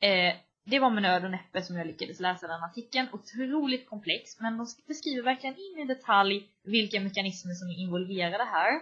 Eh, 0.00 0.34
det 0.64 0.78
var 0.78 0.90
med 0.90 1.02
nöd 1.02 1.24
och 1.24 1.30
näppe 1.30 1.62
som 1.62 1.76
jag 1.76 1.86
lyckades 1.86 2.20
läsa 2.20 2.46
den 2.46 2.64
artikeln. 2.64 3.08
Otroligt 3.12 3.88
komplex, 3.88 4.40
men 4.40 4.58
de 4.58 4.66
beskriver 4.86 5.22
verkligen 5.22 5.56
in 5.56 5.78
i 5.78 5.84
detalj 5.84 6.48
vilka 6.64 7.00
mekanismer 7.00 7.54
som 7.54 7.68
är 7.68 7.78
involverade 7.78 8.44
här. 8.44 8.80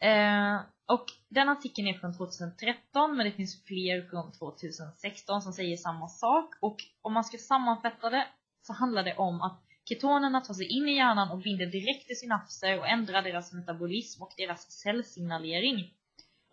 Eh, 0.00 0.60
och 0.86 1.06
den 1.28 1.48
artikeln 1.48 1.88
är 1.88 1.94
från 1.94 2.16
2013 2.16 3.16
men 3.16 3.26
det 3.26 3.32
finns 3.32 3.64
fler 3.64 4.10
från 4.10 4.32
2016 4.32 5.42
som 5.42 5.52
säger 5.52 5.76
samma 5.76 6.08
sak 6.08 6.54
och 6.60 6.76
om 7.02 7.12
man 7.12 7.24
ska 7.24 7.38
sammanfatta 7.38 8.10
det 8.10 8.26
så 8.62 8.72
handlar 8.72 9.04
det 9.04 9.16
om 9.16 9.42
att 9.42 9.60
ketonerna 9.84 10.40
tar 10.40 10.54
sig 10.54 10.66
in 10.66 10.88
i 10.88 10.96
hjärnan 10.96 11.30
och 11.30 11.38
binder 11.38 11.66
direkt 11.66 12.10
i 12.10 12.14
synapser 12.14 12.78
och 12.78 12.88
ändrar 12.88 13.22
deras 13.22 13.52
metabolism 13.52 14.22
och 14.22 14.32
deras 14.36 14.70
cellsignalering. 14.70 15.94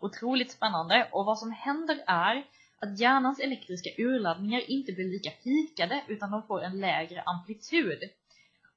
Otroligt 0.00 0.52
spännande 0.52 1.08
och 1.12 1.24
vad 1.24 1.38
som 1.38 1.52
händer 1.52 2.04
är 2.06 2.44
att 2.80 2.98
hjärnans 3.00 3.40
elektriska 3.40 3.90
urladdningar 3.98 4.70
inte 4.70 4.92
blir 4.92 5.04
lika 5.04 5.30
pikade 5.30 6.04
utan 6.08 6.30
de 6.30 6.42
får 6.42 6.62
en 6.62 6.80
lägre 6.80 7.22
amplitud. 7.22 7.98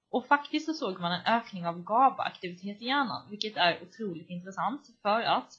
Och 0.09 0.27
faktiskt 0.27 0.65
så 0.65 0.73
såg 0.73 0.99
man 0.99 1.11
en 1.11 1.25
ökning 1.25 1.67
av 1.67 1.83
GABA-aktivitet 1.83 2.81
i 2.81 2.85
hjärnan, 2.85 3.29
vilket 3.29 3.57
är 3.57 3.83
otroligt 3.83 4.29
intressant 4.29 4.81
för 5.01 5.21
att 5.21 5.53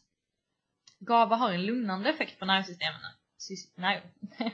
GABA 0.99 1.37
har 1.37 1.52
en 1.52 1.66
lugnande 1.66 2.11
effekt 2.11 2.38
på 2.38 2.44
nervsystemen. 2.44 3.00
Nej, 3.75 4.02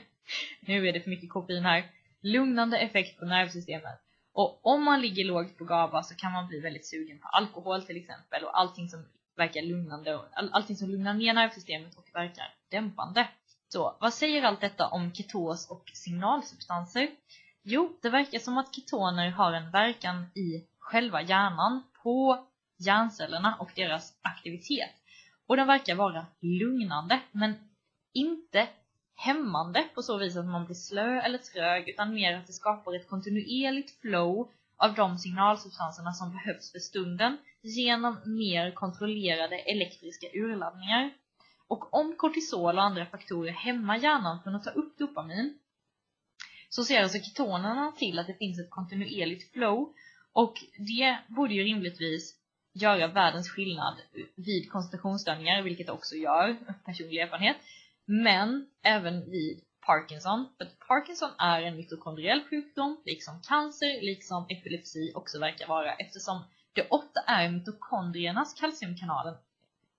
nu 0.59 0.87
är 0.87 0.93
det 0.93 1.01
för 1.01 1.09
mycket 1.09 1.29
koffein 1.29 1.63
här. 1.63 1.91
Lugnande 2.21 2.77
effekt 2.77 3.19
på 3.19 3.25
nervsystemet. 3.25 3.99
Och 4.33 4.59
om 4.65 4.83
man 4.83 5.01
ligger 5.01 5.25
lågt 5.25 5.57
på 5.57 5.65
GABA 5.65 6.03
så 6.03 6.15
kan 6.15 6.31
man 6.31 6.47
bli 6.47 6.59
väldigt 6.59 6.85
sugen 6.85 7.19
på 7.19 7.27
alkohol 7.27 7.83
till 7.83 7.97
exempel 7.97 8.43
och 8.43 8.59
allting 8.59 8.89
som 8.89 9.05
verkar 9.35 9.61
lugnande 9.61 10.19
all, 10.33 10.49
allting 10.51 10.75
som 10.75 10.89
lugnar 10.89 11.13
ner 11.13 11.33
nervsystemet 11.33 11.95
och 11.97 12.09
verkar 12.13 12.53
dämpande. 12.69 13.27
Så 13.69 13.97
vad 13.99 14.13
säger 14.13 14.43
allt 14.43 14.61
detta 14.61 14.87
om 14.87 15.13
ketos 15.13 15.69
och 15.69 15.91
signalsubstanser? 15.93 17.09
Jo, 17.63 17.97
det 18.01 18.09
verkar 18.09 18.39
som 18.39 18.57
att 18.57 18.75
ketoner 18.75 19.29
har 19.29 19.53
en 19.53 19.71
verkan 19.71 20.25
i 20.35 20.65
själva 20.79 21.21
hjärnan 21.21 21.83
på 22.03 22.47
hjärncellerna 22.77 23.55
och 23.59 23.71
deras 23.75 24.13
aktivitet. 24.21 24.91
Och 25.47 25.57
den 25.57 25.67
verkar 25.67 25.95
vara 25.95 26.25
lugnande, 26.41 27.19
men 27.31 27.53
inte 28.13 28.67
hämmande 29.15 29.83
på 29.95 30.01
så 30.01 30.17
vis 30.17 30.37
att 30.37 30.45
man 30.45 30.65
blir 30.65 30.75
slö 30.75 31.21
eller 31.21 31.37
trög, 31.37 31.89
utan 31.89 32.13
mer 32.13 32.37
att 32.37 32.47
det 32.47 32.53
skapar 32.53 32.95
ett 32.95 33.09
kontinuerligt 33.09 34.01
flow 34.01 34.51
av 34.77 34.93
de 34.93 35.17
signalsubstanserna 35.17 36.13
som 36.13 36.31
behövs 36.31 36.71
för 36.71 36.79
stunden 36.79 37.37
genom 37.61 38.17
mer 38.25 38.71
kontrollerade 38.71 39.59
elektriska 39.59 40.27
urladdningar. 40.33 41.11
Och 41.67 41.93
om 41.93 42.15
kortisol 42.17 42.77
och 42.77 42.83
andra 42.83 43.05
faktorer 43.05 43.51
hämmar 43.51 43.97
hjärnan 43.97 44.43
från 44.43 44.55
att 44.55 44.63
ta 44.63 44.69
upp 44.69 44.97
dopamin 44.97 45.59
så 46.69 46.83
ser 46.83 47.01
alltså 47.01 47.19
ketonerna 47.19 47.91
till 47.91 48.19
att 48.19 48.27
det 48.27 48.33
finns 48.33 48.59
ett 48.59 48.69
kontinuerligt 48.69 49.53
flow 49.53 49.93
och 50.33 50.53
det 50.77 51.17
borde 51.27 51.53
ju 51.53 51.63
rimligtvis 51.63 52.35
göra 52.73 53.07
världens 53.07 53.49
skillnad 53.49 53.95
vid 54.35 54.71
koncentrationsstörningar, 54.71 55.61
vilket 55.61 55.87
det 55.87 55.93
också 55.93 56.15
gör, 56.15 56.57
personlig 56.85 57.17
erfarenhet, 57.17 57.57
men 58.05 58.69
även 58.83 59.31
vid 59.31 59.61
Parkinson. 59.85 60.47
För 60.57 60.65
Parkinson 60.87 61.29
är 61.37 61.61
en 61.61 61.77
mitokondriell 61.77 62.43
sjukdom, 62.49 63.01
liksom 63.05 63.41
cancer, 63.41 64.01
liksom 64.01 64.45
epilepsi 64.49 65.11
också 65.15 65.39
verkar 65.39 65.67
vara, 65.67 65.93
eftersom 65.93 66.43
det 66.73 66.87
ofta 66.89 67.19
är 67.19 67.51
mitokondriernas 67.51 68.53
kalciumkanaler, 68.53 69.37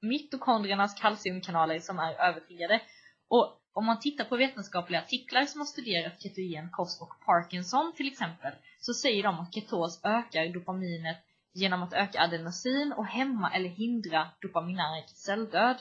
mitokondriernas 0.00 0.94
kalciumkanaler 1.00 1.78
som 1.78 1.98
är 1.98 2.14
övertriggade. 2.14 2.80
Och 3.28 3.60
om 3.72 3.86
man 3.86 4.00
tittar 4.00 4.24
på 4.24 4.36
vetenskapliga 4.36 5.00
artiklar 5.00 5.44
som 5.44 5.60
har 5.60 5.66
studerat 5.66 6.22
ketogen 6.22 6.70
kost 6.70 7.02
och 7.02 7.20
Parkinson 7.26 7.92
till 7.96 8.08
exempel, 8.08 8.52
så 8.80 8.94
säger 8.94 9.22
de 9.22 9.40
att 9.40 9.54
ketos 9.54 10.04
ökar 10.04 10.48
dopaminet 10.48 11.18
genom 11.54 11.82
att 11.82 11.92
öka 11.92 12.20
adenosin 12.20 12.92
och 12.92 13.06
hämma 13.06 13.50
eller 13.54 13.68
hindra 13.68 14.28
dopaminärk 14.40 15.08
celldöd. 15.08 15.76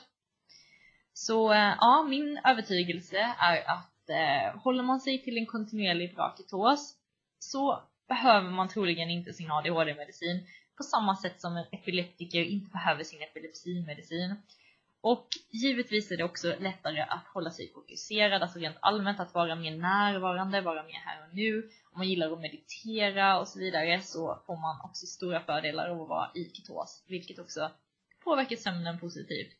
Så 1.12 1.52
eh, 1.52 1.74
ja, 1.80 2.06
min 2.08 2.40
övertygelse 2.44 3.34
är 3.38 3.70
att 3.70 4.10
eh, 4.10 4.60
håller 4.60 4.82
man 4.82 5.00
sig 5.00 5.22
till 5.22 5.38
en 5.38 5.46
kontinuerlig 5.46 6.14
bra 6.14 6.34
ketos 6.38 6.94
så 7.38 7.82
behöver 8.08 8.50
man 8.50 8.68
troligen 8.68 9.10
inte 9.10 9.32
sin 9.32 9.50
ADHD-medicin 9.50 10.46
på 10.78 10.84
samma 10.84 11.16
sätt 11.16 11.40
som 11.40 11.56
en 11.56 11.66
epileptiker 11.70 12.42
inte 12.42 12.70
behöver 12.70 13.04
sin 13.04 13.22
epilepsimedicin. 13.22 14.34
Och 15.00 15.28
givetvis 15.50 16.10
är 16.10 16.16
det 16.16 16.24
också 16.24 16.54
lättare 16.60 17.00
att 17.00 17.26
hålla 17.26 17.50
sig 17.50 17.72
fokuserad, 17.72 18.42
alltså 18.42 18.58
rent 18.58 18.76
allmänt 18.80 19.20
att 19.20 19.34
vara 19.34 19.54
mer 19.54 19.76
närvarande, 19.76 20.60
vara 20.60 20.82
mer 20.82 21.02
här 21.04 21.28
och 21.28 21.34
nu. 21.34 21.70
Om 21.92 21.98
man 21.98 22.08
gillar 22.08 22.32
att 22.32 22.40
meditera 22.40 23.38
och 23.38 23.48
så 23.48 23.58
vidare 23.58 24.02
så 24.02 24.42
får 24.46 24.56
man 24.56 24.80
också 24.84 25.06
stora 25.06 25.40
fördelar 25.40 25.88
av 25.88 26.02
att 26.02 26.08
vara 26.08 26.30
i 26.34 26.50
ketos, 26.54 27.04
vilket 27.06 27.38
också 27.38 27.70
påverkar 28.24 28.56
sömnen 28.56 28.98
positivt. 28.98 29.56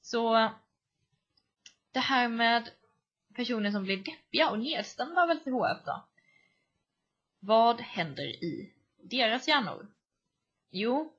Så 0.00 0.50
det 1.92 2.00
här 2.00 2.28
med 2.28 2.70
personer 3.36 3.70
som 3.70 3.82
blir 3.82 3.96
deppiga 3.96 4.50
och 4.50 4.58
nedstämda 4.58 5.22
av 5.22 5.28
LCHF 5.28 5.84
då? 5.84 6.04
Vad 7.40 7.80
händer 7.80 8.44
i 8.44 8.72
deras 9.02 9.48
hjärnor? 9.48 9.86
Jo, 10.72 11.12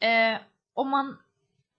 eh, 0.00 0.38
om 0.74 0.88
man 0.88 1.16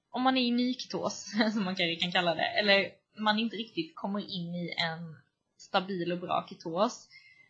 om 0.09 0.21
man 0.21 0.37
är 0.37 0.41
i 0.41 0.51
nyktos, 0.51 1.31
som 1.53 1.63
man 1.63 1.75
kanske 1.75 1.95
kan 1.95 2.11
kalla 2.11 2.35
det, 2.35 2.45
eller 2.45 2.91
man 3.17 3.39
inte 3.39 3.55
riktigt 3.55 3.95
kommer 3.95 4.19
in 4.19 4.55
i 4.55 4.75
en 4.77 5.15
stabil 5.57 6.11
och 6.11 6.17
bra 6.17 6.45
ketos, 6.49 7.09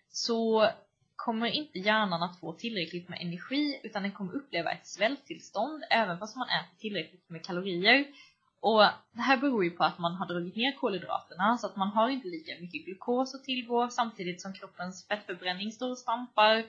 så 0.10 0.70
kommer 1.16 1.48
inte 1.48 1.80
hjärnan 1.80 2.24
att 2.24 2.40
få 2.40 2.54
tillräckligt 2.54 3.10
med 3.10 3.22
energi 3.22 3.80
utan 3.84 4.04
den 4.04 4.12
kommer 4.12 4.34
uppleva 4.34 4.72
ett 4.72 4.88
svälttillstånd 4.88 5.84
även 5.90 6.20
fast 6.20 6.36
man 6.36 6.48
äter 6.48 6.80
tillräckligt 6.80 7.30
med 7.30 7.46
kalorier. 7.46 8.06
Och 8.60 8.80
det 9.12 9.22
här 9.22 9.38
beror 9.38 9.64
ju 9.64 9.72
på 9.72 9.84
att 9.84 10.00
man 10.00 10.16
har 10.16 10.28
dragit 10.28 10.56
ner 10.56 10.72
kolhydraterna 10.72 11.58
så 11.58 11.68
att 11.68 11.76
man 11.76 11.88
har 11.88 12.10
inte 12.10 12.28
lika 12.28 12.52
mycket 12.62 12.86
glukos 12.86 13.36
att 13.36 13.44
tillgå 13.44 13.90
samtidigt 13.90 14.42
som 14.42 14.54
kroppens 14.54 15.08
fettförbränning 15.08 15.72
står 15.72 15.92
och 15.92 15.98
stampar. 15.98 16.64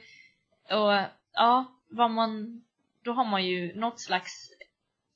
Och 0.71 1.22
ja, 1.33 1.65
vad 1.89 2.11
man, 2.11 2.63
då 3.05 3.13
har 3.13 3.25
man 3.25 3.47
ju 3.47 3.75
något 3.75 4.01
slags 4.01 4.51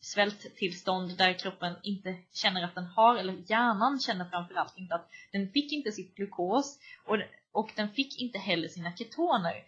svälttillstånd 0.00 1.18
där 1.18 1.38
kroppen 1.38 1.76
inte 1.82 2.16
känner 2.32 2.64
att 2.64 2.74
den 2.74 2.86
har, 2.86 3.16
eller 3.16 3.42
hjärnan 3.46 4.00
känner 4.00 4.30
framförallt 4.30 4.78
inte 4.78 4.94
att 4.94 5.10
den 5.32 5.52
fick 5.52 5.72
inte 5.72 5.92
sitt 5.92 6.14
glukos 6.14 6.78
och, 7.04 7.16
och 7.52 7.72
den 7.76 7.90
fick 7.90 8.20
inte 8.20 8.38
heller 8.38 8.68
sina 8.68 8.96
ketoner. 8.96 9.64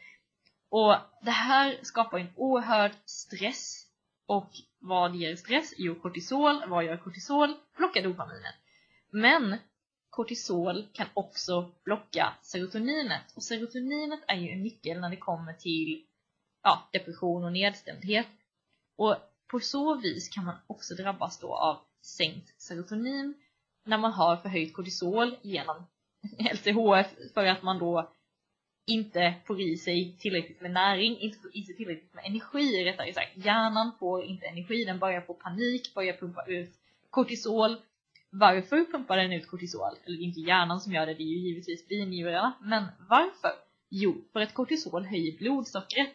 Och 0.68 0.96
det 1.22 1.30
här 1.30 1.78
skapar 1.82 2.18
en 2.18 2.32
oerhörd 2.36 2.92
stress. 3.04 3.84
Och 4.26 4.50
vad 4.78 5.16
ger 5.16 5.36
stress? 5.36 5.74
Jo, 5.76 5.94
kortisol. 5.94 6.62
Vad 6.68 6.84
gör 6.84 6.96
kortisol? 6.96 7.54
Blockar 7.76 8.02
dopaminet. 8.02 8.54
Men 9.10 9.56
kortisol 10.10 10.86
kan 10.92 11.06
också 11.14 11.70
blocka 11.84 12.34
serotoninet. 12.42 13.36
Och 13.36 13.42
serotoninet 13.42 14.20
är 14.26 14.36
ju 14.36 14.48
en 14.48 14.62
nyckel 14.62 15.00
när 15.00 15.10
det 15.10 15.16
kommer 15.16 15.52
till 15.52 16.04
ja, 16.62 16.88
depression 16.92 17.44
och 17.44 17.52
nedstämdhet. 17.52 18.26
Och 18.96 19.16
på 19.50 19.60
så 19.60 19.94
vis 19.94 20.28
kan 20.28 20.44
man 20.44 20.54
också 20.66 20.94
drabbas 20.94 21.40
då 21.40 21.54
av 21.54 21.78
sänkt 22.02 22.60
serotonin 22.60 23.34
när 23.84 23.98
man 23.98 24.12
har 24.12 24.36
förhöjt 24.36 24.74
kortisol 24.74 25.36
genom 25.42 25.76
LCHF 26.38 27.06
för 27.34 27.44
att 27.46 27.62
man 27.62 27.78
då 27.78 28.12
inte 28.86 29.34
får 29.46 29.60
i 29.60 29.76
sig 29.76 30.16
tillräckligt 30.18 30.60
med 30.60 30.70
näring, 30.70 31.18
inte 31.18 31.38
får 31.38 31.56
i 31.56 31.62
sig 31.62 31.76
tillräckligt 31.76 32.14
med 32.14 32.26
energi 32.26 32.84
rättare 32.84 33.12
sagt. 33.12 33.36
Hjärnan 33.36 33.92
får 33.98 34.24
inte 34.24 34.46
energi, 34.46 34.84
den 34.84 34.98
börjar 34.98 35.20
få 35.20 35.34
panik, 35.34 35.94
börjar 35.94 36.16
pumpa 36.16 36.44
ut 36.46 36.70
kortisol 37.10 37.76
varför 38.30 38.84
pumpar 38.84 39.16
den 39.16 39.32
ut 39.32 39.46
kortisol? 39.46 39.94
Eller 40.04 40.16
det 40.16 40.22
är 40.22 40.26
inte 40.26 40.40
hjärnan 40.40 40.80
som 40.80 40.92
gör 40.92 41.06
det, 41.06 41.14
det 41.14 41.22
är 41.22 41.26
ju 41.26 41.38
givetvis 41.38 41.88
binjurarna. 41.88 42.52
Men 42.60 42.84
varför? 43.08 43.50
Jo, 43.90 44.24
för 44.32 44.40
att 44.40 44.54
kortisol 44.54 45.04
höjer 45.04 45.38
blodsockret. 45.38 46.14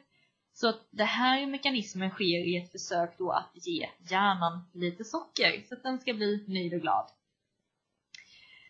Så 0.54 0.70
att 0.70 0.88
det 0.92 1.04
här 1.04 1.46
mekanismen 1.46 2.10
sker 2.10 2.48
i 2.48 2.58
ett 2.58 2.72
försök 2.72 3.18
då 3.18 3.32
att 3.32 3.52
ge 3.54 3.90
hjärnan 4.10 4.70
lite 4.74 5.04
socker 5.04 5.64
så 5.68 5.76
att 5.76 5.84
den 5.84 6.00
ska 6.00 6.14
bli 6.14 6.46
nöjd 6.48 6.74
och 6.74 6.82
glad. 6.82 7.12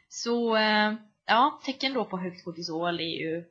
Så 0.09 0.55
eh, 0.55 0.93
ja, 1.25 1.61
tecken 1.65 1.93
då 1.93 2.05
på 2.05 2.17
högt 2.17 2.43
kortisol 2.43 2.99
är 2.99 3.19
ju 3.19 3.43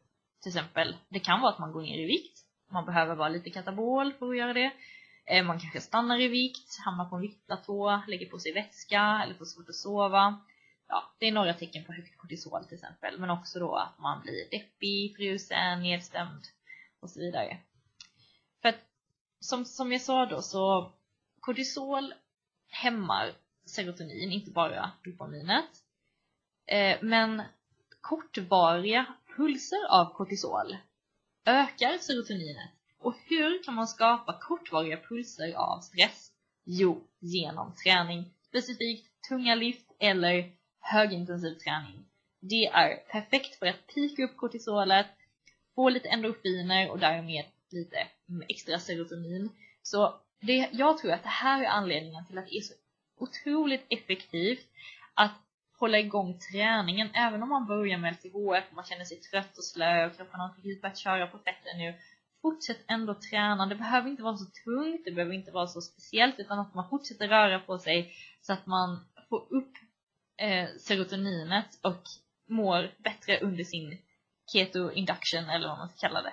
till 0.42 0.48
exempel, 0.48 0.96
det 1.08 1.20
kan 1.20 1.40
vara 1.40 1.52
att 1.52 1.58
man 1.58 1.72
går 1.72 1.82
ner 1.82 1.98
i 1.98 2.06
vikt. 2.06 2.38
Man 2.70 2.84
behöver 2.84 3.14
vara 3.14 3.28
lite 3.28 3.50
katabol 3.50 4.12
för 4.12 4.30
att 4.30 4.36
göra 4.36 4.52
det. 4.52 4.72
Eh, 5.26 5.44
man 5.44 5.60
kanske 5.60 5.80
stannar 5.80 6.20
i 6.20 6.28
vikt, 6.28 6.78
hamnar 6.84 7.04
på 7.04 7.16
en 7.16 7.22
viktplatå, 7.22 8.02
lägger 8.08 8.26
på 8.26 8.38
sig 8.38 8.52
vätska 8.52 9.20
eller 9.24 9.34
får 9.34 9.44
svårt 9.44 9.68
att 9.68 9.74
sova. 9.74 10.40
Ja, 10.88 11.14
det 11.18 11.26
är 11.26 11.32
några 11.32 11.54
tecken 11.54 11.84
på 11.84 11.92
högt 11.92 12.18
kortisol 12.18 12.64
till 12.64 12.74
exempel. 12.74 13.18
Men 13.18 13.30
också 13.30 13.58
då 13.58 13.74
att 13.74 13.98
man 13.98 14.22
blir 14.22 14.50
deppig, 14.50 15.16
frusen, 15.16 15.82
nedstämd 15.82 16.42
och 17.00 17.10
så 17.10 17.20
vidare. 17.20 17.58
För 18.62 18.68
att 18.68 18.80
som, 19.40 19.64
som 19.64 19.92
jag 19.92 20.00
sa 20.00 20.26
då 20.26 20.42
så 20.42 20.92
kortisol 21.40 22.14
hämmar 22.68 23.32
serotonin, 23.64 24.32
inte 24.32 24.50
bara 24.50 24.90
dopaminet. 25.04 25.70
Eh, 26.66 26.98
men 27.02 27.42
kortvariga 28.00 29.06
pulser 29.36 29.86
av 29.90 30.12
kortisol 30.14 30.76
ökar 31.44 31.98
serotoninet. 31.98 32.70
Och 32.98 33.14
hur 33.26 33.62
kan 33.62 33.74
man 33.74 33.88
skapa 33.88 34.38
kortvariga 34.38 34.96
pulser 34.96 35.54
av 35.54 35.80
stress? 35.80 36.32
Jo, 36.64 37.06
genom 37.18 37.74
träning. 37.74 38.34
Specifikt 38.48 39.08
tunga 39.28 39.54
lyft 39.54 39.86
eller 39.98 40.52
högintensiv 40.80 41.54
träning. 41.54 42.04
Det 42.40 42.66
är 42.66 42.96
perfekt 42.96 43.58
för 43.58 43.66
att 43.66 43.86
pika 43.94 44.24
upp 44.24 44.36
kortisolet, 44.36 45.06
få 45.74 45.88
lite 45.88 46.08
endorfiner 46.08 46.90
och 46.90 46.98
därmed 46.98 47.44
lite 47.70 48.08
Mm, 48.28 48.46
extra 48.48 48.78
serotonin. 48.78 49.50
Så 49.82 50.20
det, 50.40 50.68
jag 50.72 50.98
tror 50.98 51.12
att 51.12 51.22
det 51.22 51.28
här 51.28 51.62
är 51.62 51.66
anledningen 51.66 52.26
till 52.26 52.38
att 52.38 52.46
det 52.46 52.56
är 52.56 52.60
så 52.60 52.74
otroligt 53.18 53.86
effektivt 53.88 54.66
att 55.14 55.32
hålla 55.78 55.98
igång 55.98 56.38
träningen. 56.52 57.10
Även 57.14 57.42
om 57.42 57.48
man 57.48 57.66
börjar 57.66 57.98
med 57.98 58.12
LCHF 58.12 58.64
och 58.68 58.76
man 58.76 58.84
känner 58.84 59.04
sig 59.04 59.16
trött 59.20 59.58
och 59.58 59.64
slö 59.64 60.06
och 60.06 60.16
kroppen 60.16 60.40
har 60.40 60.48
inte 60.48 60.60
riktigt 60.60 60.82
börjat 60.82 60.98
köra 60.98 61.26
på 61.26 61.38
fetten 61.38 61.78
nu. 61.78 61.94
Fortsätt 62.42 62.78
ändå 62.86 63.14
träna. 63.14 63.66
Det 63.66 63.74
behöver 63.74 64.10
inte 64.10 64.22
vara 64.22 64.36
så 64.36 64.44
tungt, 64.64 65.04
det 65.04 65.10
behöver 65.10 65.34
inte 65.34 65.50
vara 65.50 65.66
så 65.66 65.80
speciellt 65.80 66.38
utan 66.38 66.58
att 66.58 66.74
man 66.74 66.88
fortsätter 66.88 67.28
röra 67.28 67.58
på 67.58 67.78
sig 67.78 68.12
så 68.40 68.52
att 68.52 68.66
man 68.66 69.04
får 69.28 69.46
upp 69.50 69.72
eh, 70.36 70.68
serotoninet 70.78 71.78
och 71.82 72.02
mår 72.48 72.90
bättre 72.98 73.40
under 73.40 73.64
sin 73.64 73.98
keto 74.52 74.90
induction 74.90 75.50
eller 75.50 75.68
vad 75.68 75.78
man 75.78 75.88
ska 75.88 76.08
kalla 76.08 76.22
det. 76.22 76.32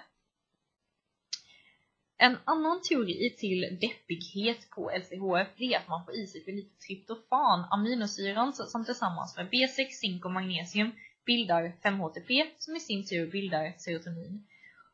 En 2.21 2.38
annan 2.45 2.81
teori 2.81 3.35
till 3.38 3.77
deppighet 3.81 4.69
på 4.69 4.91
LCHF 4.91 5.47
är 5.57 5.77
att 5.77 5.88
man 5.88 6.05
får 6.05 6.15
i 6.15 6.27
sig 6.27 6.43
för 6.43 6.51
lite 6.51 6.79
tryptofan, 6.88 7.65
aminosyran 7.71 8.53
som 8.53 8.85
tillsammans 8.85 9.38
med 9.38 9.49
B6, 9.49 9.89
zink 9.89 10.25
och 10.25 10.31
magnesium 10.31 10.91
bildar 11.25 11.71
5-HTP 11.83 12.45
som 12.57 12.75
i 12.75 12.79
sin 12.79 13.07
tur 13.07 13.31
bildar 13.31 13.73
serotonin. 13.77 14.47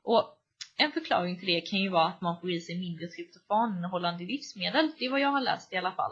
Och 0.03 0.37
en 0.77 0.91
förklaring 0.91 1.39
till 1.39 1.47
det 1.47 1.61
kan 1.61 1.79
ju 1.79 1.89
vara 1.89 2.07
att 2.07 2.21
man 2.21 2.41
får 2.41 2.51
i 2.51 2.61
sig 2.61 2.79
mindre 2.79 3.07
tryptofan 3.07 3.77
innehållande 3.77 4.23
livsmedel, 4.23 4.91
det 4.97 5.05
är 5.05 5.11
vad 5.11 5.19
jag 5.19 5.29
har 5.29 5.41
läst 5.41 5.73
i 5.73 5.77
alla 5.77 5.91
fall. 5.91 6.11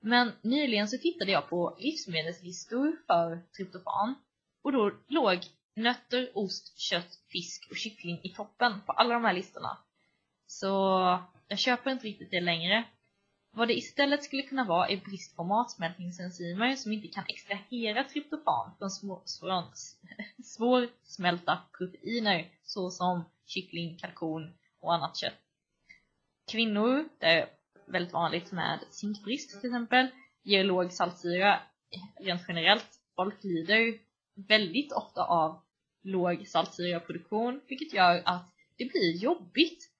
Men 0.00 0.32
nyligen 0.42 0.88
så 0.88 0.98
tittade 0.98 1.30
jag 1.30 1.48
på 1.48 1.76
livsmedelslistor 1.78 2.96
för 3.06 3.42
tryptofan 3.56 4.14
och 4.62 4.72
då 4.72 4.92
låg 5.08 5.38
nötter, 5.76 6.30
ost, 6.34 6.78
kött, 6.78 7.18
fisk 7.32 7.70
och 7.70 7.76
kyckling 7.76 8.20
i 8.22 8.28
toppen 8.28 8.72
på 8.86 8.92
alla 8.92 9.14
de 9.14 9.24
här 9.24 9.34
listorna. 9.34 9.78
Så 10.52 10.68
jag 11.48 11.58
köper 11.58 11.90
inte 11.90 12.06
riktigt 12.06 12.30
det 12.30 12.40
längre. 12.40 12.84
Vad 13.50 13.68
det 13.68 13.74
istället 13.74 14.24
skulle 14.24 14.42
kunna 14.42 14.64
vara 14.64 14.88
är 14.88 14.96
brist 14.96 15.36
på 15.36 15.44
matsmältningsenzymer 15.44 16.76
som 16.76 16.92
inte 16.92 17.08
kan 17.08 17.24
extrahera 17.28 18.04
tryptofan 18.04 18.70
från, 18.78 18.90
små, 18.90 19.22
från 19.40 19.64
svårsmälta 20.44 21.58
proteiner 21.78 22.48
såsom 22.62 23.24
kyckling, 23.46 23.98
kalkon 23.98 24.54
och 24.80 24.94
annat 24.94 25.16
kött. 25.16 25.40
Kvinnor, 26.50 27.08
det 27.18 27.26
är 27.26 27.48
väldigt 27.86 28.12
vanligt 28.12 28.52
med 28.52 28.78
zinkbrist 28.90 29.60
till 29.60 29.70
exempel, 29.70 30.06
ger 30.42 30.64
låg 30.64 30.92
saltsyra 30.92 31.60
rent 32.20 32.42
generellt. 32.48 33.00
Folk 33.16 33.44
lider 33.44 33.98
väldigt 34.34 34.92
ofta 34.92 35.24
av 35.24 35.62
låg 36.02 36.48
saltsyraproduktion 36.48 37.60
vilket 37.68 37.92
gör 37.94 38.22
att 38.24 38.54
det 38.76 38.84
blir 38.84 39.16
jobbigt 39.16 39.91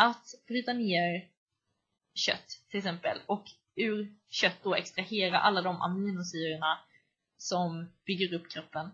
att 0.00 0.34
bryta 0.46 0.72
ner 0.72 1.28
kött 2.14 2.62
till 2.70 2.78
exempel 2.78 3.18
och 3.26 3.44
ur 3.76 4.14
kött 4.28 4.62
då 4.62 4.74
extrahera 4.74 5.40
alla 5.40 5.62
de 5.62 5.82
aminosyrorna 5.82 6.78
som 7.36 7.92
bygger 8.06 8.34
upp 8.34 8.50
kroppen. 8.50 8.90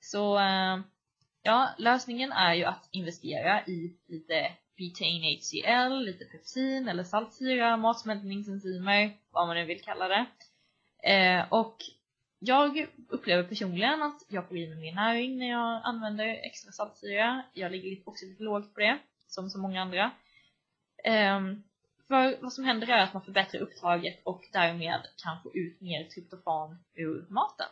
Så 0.00 0.38
eh, 0.38 0.80
ja, 1.42 1.74
lösningen 1.78 2.32
är 2.32 2.54
ju 2.54 2.64
att 2.64 2.88
investera 2.90 3.66
i 3.66 3.96
lite 4.06 4.52
betaine 4.76 5.22
HCl, 5.22 6.04
lite 6.04 6.24
pepsin 6.24 6.88
eller 6.88 7.04
saltsyra, 7.04 7.76
matsmältningsenzymer, 7.76 9.10
vad 9.30 9.46
man 9.46 9.56
nu 9.56 9.64
vill 9.64 9.82
kalla 9.82 10.08
det. 10.08 10.26
Eh, 11.10 11.52
och 11.52 11.76
jag 12.38 12.86
upplever 13.08 13.42
personligen 13.42 14.02
att 14.02 14.22
jag 14.28 14.48
får 14.48 14.56
i 14.56 14.68
mig 14.68 14.78
mer 14.78 14.94
näring 14.94 15.38
när 15.38 15.50
jag 15.50 15.80
använder 15.84 16.26
extra 16.26 16.72
saltsyra. 16.72 17.42
Jag 17.52 17.72
ligger 17.72 18.08
också 18.08 18.26
lite 18.26 18.42
lågt 18.42 18.74
på 18.74 18.80
det, 18.80 18.98
som 19.26 19.50
så 19.50 19.58
många 19.58 19.82
andra. 19.82 20.10
Ehm, 21.04 21.46
um, 21.46 21.62
för 22.08 22.42
vad 22.42 22.52
som 22.52 22.64
händer 22.64 22.90
är 22.90 23.02
att 23.02 23.14
man 23.14 23.24
förbättrar 23.24 23.60
upptaget 23.60 24.20
och 24.24 24.44
därmed 24.52 25.00
kan 25.24 25.42
få 25.42 25.54
ut 25.54 25.80
mer 25.80 26.04
tryptofan 26.04 26.84
ur 26.94 27.26
maten. 27.28 27.66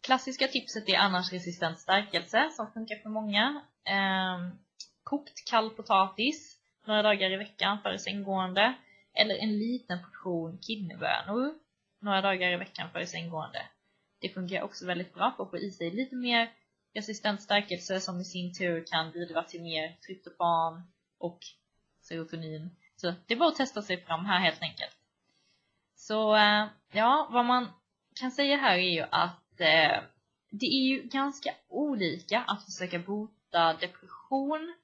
Klassiska 0.00 0.48
tipset 0.48 0.88
är 0.88 0.96
annars 0.98 1.32
resistent 1.32 1.78
stärkelse 1.78 2.50
som 2.50 2.72
funkar 2.72 3.02
för 3.02 3.08
många. 3.08 3.62
Um, 3.90 4.58
kokt 5.02 5.50
kall 5.50 5.70
potatis 5.70 6.58
några 6.86 7.02
dagar 7.02 7.30
i 7.30 7.36
veckan 7.36 7.78
före 7.82 7.98
sänggående 7.98 8.74
eller 9.14 9.34
en 9.34 9.58
liten 9.58 9.98
portion 10.02 10.58
kidneybönor 10.58 11.54
några 11.98 12.20
dagar 12.20 12.52
i 12.52 12.56
veckan 12.56 12.90
före 12.92 13.06
sänggående. 13.06 13.66
Det 14.20 14.28
fungerar 14.28 14.64
också 14.64 14.86
väldigt 14.86 15.14
bra 15.14 15.34
för 15.36 15.44
att 15.44 15.50
få 15.50 15.58
i 15.58 15.70
sig 15.70 15.90
lite 15.90 16.16
mer 16.16 16.52
resistensstärkelse 16.94 18.00
som 18.00 18.20
i 18.20 18.24
sin 18.24 18.54
tur 18.54 18.84
kan 18.86 19.10
bidra 19.12 19.42
till 19.42 19.62
mer 19.62 19.96
tryptofan 20.06 20.82
och 21.18 21.38
serotonin. 22.00 22.76
Så 22.96 23.14
det 23.26 23.34
är 23.34 23.38
bara 23.38 23.48
att 23.48 23.56
testa 23.56 23.82
sig 23.82 24.04
fram 24.04 24.24
här 24.24 24.40
helt 24.40 24.62
enkelt. 24.62 24.96
Så 25.94 26.36
eh, 26.36 26.66
ja, 26.92 27.28
vad 27.30 27.44
man 27.44 27.68
kan 28.20 28.30
säga 28.30 28.56
här 28.56 28.78
är 28.78 28.92
ju 28.92 29.02
att 29.10 29.60
eh, 29.60 30.02
det 30.50 30.66
är 30.66 30.88
ju 30.88 31.02
ganska 31.02 31.54
olika 31.68 32.40
att 32.40 32.64
försöka 32.64 32.98
bota 32.98 33.74
depression 33.74 34.74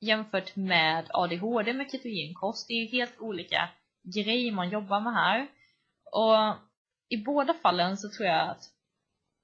jämfört 0.00 0.56
med 0.56 1.06
ADHD 1.10 1.72
med 1.72 1.90
ketogenkost. 1.90 2.68
Det 2.68 2.74
är 2.74 2.82
ju 2.82 2.98
helt 2.98 3.18
olika 3.18 3.68
grejer 4.02 4.52
man 4.52 4.70
jobbar 4.70 5.00
med 5.00 5.14
här. 5.14 5.48
Och 6.12 6.56
i 7.08 7.16
båda 7.16 7.54
fallen 7.54 7.96
så 7.96 8.10
tror 8.10 8.28
jag 8.28 8.48
att 8.50 8.64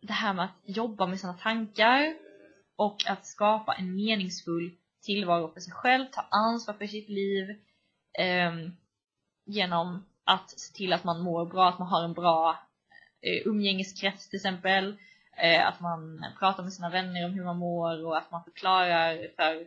det 0.06 0.12
här 0.12 0.34
med 0.34 0.44
att 0.44 0.76
jobba 0.76 1.06
med 1.06 1.20
sina 1.20 1.34
tankar 1.34 2.14
och 2.76 2.96
att 3.06 3.26
skapa 3.26 3.74
en 3.74 3.94
meningsfull 3.94 4.70
tillvaro 5.02 5.52
för 5.52 5.60
sig 5.60 5.72
själv, 5.72 6.06
ta 6.12 6.26
ansvar 6.30 6.74
för 6.74 6.86
sitt 6.86 7.08
liv 7.08 7.50
eh, 8.18 8.52
genom 9.44 10.04
att 10.24 10.50
se 10.50 10.74
till 10.74 10.92
att 10.92 11.04
man 11.04 11.20
mår 11.20 11.46
bra, 11.46 11.68
att 11.68 11.78
man 11.78 11.88
har 11.88 12.04
en 12.04 12.12
bra 12.12 12.58
eh, 13.20 13.46
umgängeskrets 13.46 14.28
till 14.28 14.36
exempel, 14.36 14.96
eh, 15.36 15.68
att 15.68 15.80
man 15.80 16.24
pratar 16.38 16.62
med 16.62 16.72
sina 16.72 16.90
vänner 16.90 17.24
om 17.24 17.32
hur 17.32 17.44
man 17.44 17.58
mår 17.58 18.06
och 18.06 18.18
att 18.18 18.30
man 18.30 18.44
förklarar 18.44 19.28
för 19.36 19.66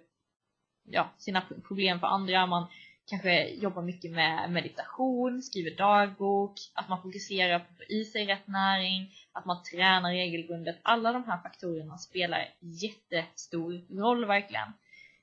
ja, 0.83 1.09
sina 1.17 1.41
problem 1.67 1.99
för 1.99 2.07
andra, 2.07 2.45
man 2.45 2.67
kanske 3.09 3.49
jobbar 3.49 3.81
mycket 3.81 4.11
med 4.11 4.51
meditation, 4.51 5.41
skriver 5.41 5.77
dagbok, 5.77 6.53
att 6.73 6.89
man 6.89 7.01
fokuserar 7.01 7.59
på 7.59 7.65
att 7.71 7.77
få 7.77 7.83
i 7.83 8.05
sig 8.05 8.25
rätt 8.25 8.47
näring, 8.47 9.11
att 9.37 9.45
man 9.45 9.63
tränar 9.63 10.09
regelbundet. 10.11 10.79
Alla 10.81 11.11
de 11.11 11.23
här 11.23 11.41
faktorerna 11.41 11.97
spelar 11.97 12.49
jättestor 12.59 13.99
roll 13.99 14.25
verkligen. 14.25 14.73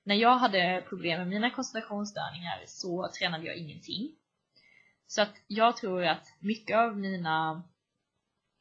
När 0.02 0.14
jag 0.14 0.36
hade 0.36 0.84
problem 0.88 1.18
med 1.18 1.28
mina 1.28 1.50
koncentrationsstörningar 1.50 2.62
så 2.66 3.08
tränade 3.18 3.46
jag 3.46 3.56
ingenting. 3.56 4.10
Så 5.06 5.22
att 5.22 5.34
jag 5.46 5.76
tror 5.76 6.04
att 6.04 6.26
mycket 6.40 6.76
av 6.76 6.98
mina 6.98 7.62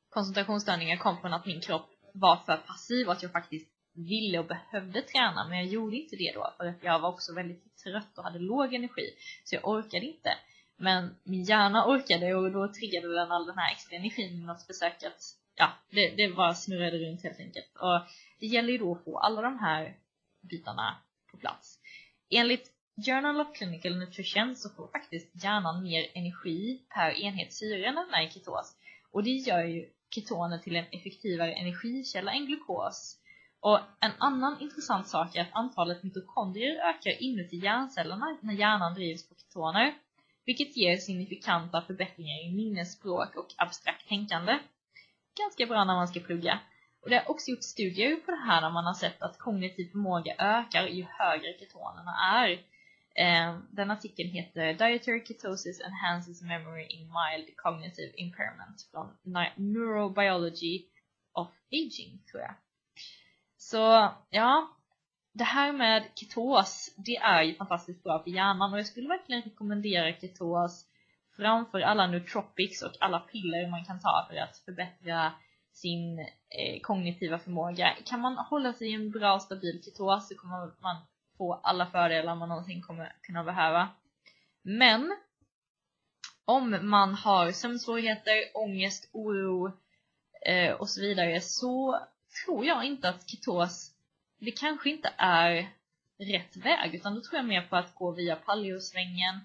koncentrationsstörningar 0.10 0.98
kom 0.98 1.22
från 1.22 1.34
att 1.34 1.46
min 1.46 1.62
kropp 1.62 1.90
var 2.14 2.36
för 2.36 2.58
passiv 2.58 3.08
och 3.08 3.14
att 3.14 3.24
jag 3.24 3.32
faktiskt 3.32 3.70
ville 3.94 4.40
och 4.40 4.46
behövde 4.46 5.02
träna 5.02 5.48
men 5.50 5.58
jag 5.58 5.68
gjorde 5.68 5.96
inte 5.96 6.16
det 6.16 6.32
då 6.36 6.54
för 6.58 6.66
att 6.66 6.84
jag 6.84 7.00
var 7.00 7.10
också 7.10 7.34
väldigt 7.34 7.78
trött 7.84 8.18
och 8.18 8.24
hade 8.24 8.40
låg 8.40 8.74
energi 8.74 9.10
så 9.44 9.56
jag 9.56 9.68
orkade 9.68 10.06
inte. 10.06 10.38
Men 10.78 11.16
min 11.24 11.44
hjärna 11.44 11.88
orkade 11.88 12.36
och 12.36 12.52
då 12.52 12.68
triggade 12.68 13.16
den 13.16 13.32
all 13.32 13.46
den 13.46 13.58
här 13.58 13.72
extra 13.72 13.96
energin 13.96 14.50
att 14.50 14.68
försöka 14.68 15.08
att, 15.08 15.22
ja, 15.56 15.72
det, 15.90 16.10
det 16.10 16.36
bara 16.36 16.54
snurrade 16.54 16.98
runt 16.98 17.24
helt 17.24 17.40
enkelt. 17.40 17.76
Och 17.76 18.02
det 18.40 18.46
gäller 18.46 18.70
ju 18.70 18.78
då 18.78 18.92
att 18.92 19.04
få 19.04 19.20
alla 19.20 19.42
de 19.42 19.60
här 19.60 19.98
bitarna 20.42 20.96
på 21.32 21.38
plats. 21.38 21.80
Enligt 22.30 22.72
Journal 23.06 23.42
of 23.42 23.54
Clinical 23.54 23.98
Nutrition 23.98 24.56
så 24.56 24.70
får 24.70 24.88
faktiskt 24.88 25.44
hjärnan 25.44 25.84
mer 25.84 26.08
energi 26.14 26.82
per 26.90 27.12
enhet 27.12 27.54
syre 27.54 27.92
när 27.92 28.06
den 28.06 28.14
är 28.14 28.28
i 28.28 28.30
ketos. 28.30 28.76
Och 29.12 29.24
det 29.24 29.30
gör 29.30 29.64
ju 29.64 29.90
ketoner 30.16 30.58
till 30.58 30.76
en 30.76 30.86
effektivare 30.92 31.54
energikälla 31.54 32.32
än 32.32 32.46
glukos. 32.46 33.20
Och 33.60 33.80
en 34.00 34.12
annan 34.18 34.62
intressant 34.62 35.08
sak 35.08 35.36
är 35.36 35.42
att 35.42 35.54
antalet 35.54 36.04
mitokondrier 36.04 36.90
ökar 36.90 37.24
inuti 37.24 37.58
hjärncellerna 37.58 38.38
när 38.42 38.54
hjärnan 38.54 38.94
drivs 38.94 39.30
på 39.30 39.36
ketoner, 39.36 39.94
vilket 40.46 40.78
ger 40.78 40.98
signifikanta 40.98 41.82
förbättringar 41.82 42.46
i 42.46 42.52
minnesspråk 42.52 43.36
och 43.36 43.48
abstrakt 43.58 44.08
tänkande. 44.08 44.60
Ganska 45.38 45.66
bra 45.66 45.84
när 45.84 45.96
man 45.96 46.08
ska 46.08 46.20
plugga. 46.20 46.60
Och 47.02 47.10
det 47.10 47.16
har 47.16 47.32
också 47.32 47.52
gjorts 47.52 47.66
studier 47.66 48.16
på 48.16 48.32
det 48.32 48.38
här 48.38 48.62
när 48.62 48.70
man 48.70 48.86
har 48.86 48.94
sett 48.94 49.22
att 49.22 49.38
kognitiv 49.38 49.92
förmåga 49.92 50.36
ökar 50.38 50.88
ju 50.88 51.06
högre 51.10 51.54
ketonerna 51.60 52.16
är. 52.34 52.52
Eh, 53.16 53.58
den 53.72 53.92
artikeln 53.92 54.30
heter 54.30 54.74
Dietary 54.74 55.26
Ketosis 55.26 55.82
Enhances 55.82 56.42
Memory 56.42 56.86
in 56.86 57.00
Mild 57.00 57.58
Cognitive 57.58 58.12
Impairment 58.16 58.88
från 58.92 59.12
Neurobiology 59.56 60.86
of 61.34 61.48
Aging, 61.72 62.24
tror 62.32 62.42
jag. 62.42 62.56
Så 63.58 64.12
ja, 64.30 64.70
det 65.34 65.44
här 65.44 65.74
med 65.74 66.04
ketos, 66.16 66.96
det 66.98 67.16
är 67.16 67.44
ju 67.44 67.56
fantastiskt 67.56 68.04
bra 68.04 68.24
för 68.24 68.32
hjärnan 68.32 68.74
och 68.74 68.80
jag 68.80 68.88
skulle 68.88 69.08
verkligen 69.08 69.42
rekommendera 69.42 70.20
ketos 70.20 70.86
framför 71.36 71.80
alla 71.80 72.08
nootropics 72.08 72.82
och 72.82 72.92
alla 73.00 73.20
piller 73.20 73.70
man 73.70 73.86
kan 73.86 74.00
ta 74.00 74.28
för 74.30 74.38
att 74.38 74.58
förbättra 74.58 75.32
sin 75.72 76.20
eh, 76.20 76.82
kognitiva 76.82 77.40
förmåga. 77.40 77.96
Kan 78.06 78.20
man 78.20 78.38
hålla 78.38 78.74
sig 78.74 78.92
i 78.92 78.94
en 78.94 79.12
bra 79.12 79.40
stabil 79.40 79.82
ketos 79.84 80.28
så 80.28 80.36
kommer 80.36 80.72
man 80.82 80.96
få 81.38 81.54
alla 81.54 81.86
fördelar 81.86 82.36
man 82.36 82.50
någonsin 82.50 82.82
kommer 82.82 83.16
kunna 83.22 83.44
behöva. 83.44 83.90
Men 84.62 85.16
om 86.46 86.78
man 86.82 87.14
har 87.14 87.52
sömnsvårigheter, 87.52 88.34
ångest, 88.54 89.10
oro 89.14 89.72
eh, 90.46 90.72
och 90.72 90.90
så 90.90 91.02
vidare 91.02 91.42
så 91.42 92.00
tror 92.46 92.66
jag 92.66 92.86
inte 92.86 93.10
att 93.10 93.30
ketos, 93.30 93.92
det 94.40 94.52
kanske 94.52 94.90
inte 94.90 95.14
är 95.18 95.70
rätt 96.20 96.56
väg 96.56 96.96
utan 96.96 97.16
då 97.16 97.22
tror 97.22 97.36
jag 97.38 97.46
mer 97.46 97.62
på 97.62 97.76
att 97.76 97.96
gå 97.96 98.12
via 98.12 98.36
paleosvängen, 98.36 99.40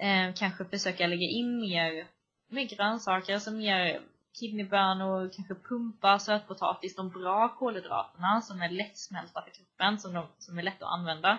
eh, 0.00 0.34
kanske 0.34 0.64
försöka 0.64 1.06
lägga 1.06 1.26
in 1.26 1.60
mer, 1.60 2.06
mer 2.48 2.64
grönsaker, 2.64 3.34
alltså 3.34 3.50
mer 3.50 4.00
kidneybönor, 4.38 5.30
kanske 5.36 5.54
pumpa, 5.54 6.18
sötpotatis, 6.18 6.96
de 6.96 7.10
bra 7.10 7.48
kolhydraterna 7.48 8.40
som 8.40 8.62
är 8.62 8.68
lättsmälta 8.68 9.42
för 9.42 9.50
kroppen, 9.50 9.98
som, 9.98 10.12
de, 10.12 10.26
som 10.38 10.58
är 10.58 10.62
lätta 10.62 10.86
att 10.86 10.92
använda. 10.92 11.38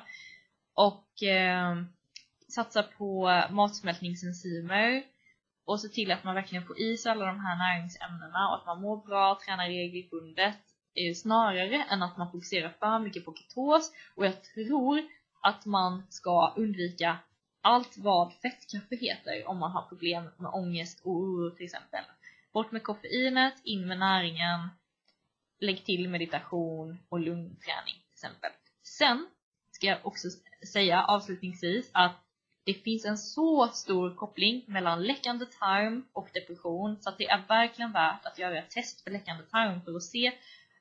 Och 0.74 1.24
eh, 1.24 1.76
satsa 2.48 2.84
på 2.84 3.44
matsmältningsenzymer 3.50 5.04
och 5.66 5.80
se 5.80 5.88
till 5.88 6.12
att 6.12 6.24
man 6.24 6.36
verkligen 6.36 6.66
får 6.66 6.80
i 6.80 6.98
sig 6.98 7.12
alla 7.12 7.26
de 7.26 7.40
här 7.40 7.58
näringsämnena 7.58 8.50
och 8.50 8.56
att 8.56 8.66
man 8.66 8.82
mår 8.82 8.98
bra, 8.98 9.40
tränar 9.46 9.68
regelbundet 9.68 10.58
eh, 10.96 11.14
snarare 11.16 11.84
än 11.84 12.04
att 12.04 12.18
man 12.18 12.32
fokuserar 12.32 12.74
för 12.80 13.00
mycket 13.00 13.26
på 13.26 13.34
ketos 13.34 13.92
och 14.16 14.26
jag 14.26 14.44
tror 14.44 15.04
att 15.42 15.66
man 15.66 16.04
ska 16.10 16.54
undvika 16.58 17.18
allt 17.62 17.98
vad 17.98 18.34
fettkaffe 18.34 18.96
heter 18.96 19.48
om 19.48 19.58
man 19.58 19.72
har 19.72 19.82
problem 19.82 20.30
med 20.38 20.52
ångest 20.54 21.02
och 21.06 21.12
oro 21.12 21.56
till 21.56 21.66
exempel. 21.66 22.04
Bort 22.54 22.72
med 22.72 22.84
koffeinet, 22.84 23.54
in 23.64 23.88
med 23.88 24.00
näringen, 24.00 24.70
lägg 25.60 25.86
till 25.86 26.10
meditation 26.10 26.98
och 27.10 27.20
lungträning 27.20 27.96
till 28.06 28.14
exempel. 28.14 28.52
Sen 28.84 29.28
ska 29.72 29.88
jag 29.88 30.06
också 30.06 30.28
säga 30.74 31.04
avslutningsvis 31.04 31.90
att 31.94 32.16
det 32.66 32.74
finns 32.74 33.06
en 33.06 33.18
så 33.18 33.68
stor 33.68 34.16
koppling 34.16 34.64
mellan 34.68 35.04
läckande 35.04 35.46
tarm 35.46 36.06
och 36.14 36.30
depression 36.34 36.98
så 37.02 37.10
att 37.10 37.18
det 37.18 37.30
är 37.30 37.44
verkligen 37.48 37.92
värt 37.92 38.26
att 38.26 38.40
göra 38.40 38.60
ett 38.60 38.70
test 38.70 39.04
för 39.04 39.12
läckande 39.12 39.44
tarm 39.44 39.82
för 39.82 39.96
att 39.96 40.04
se 40.04 40.28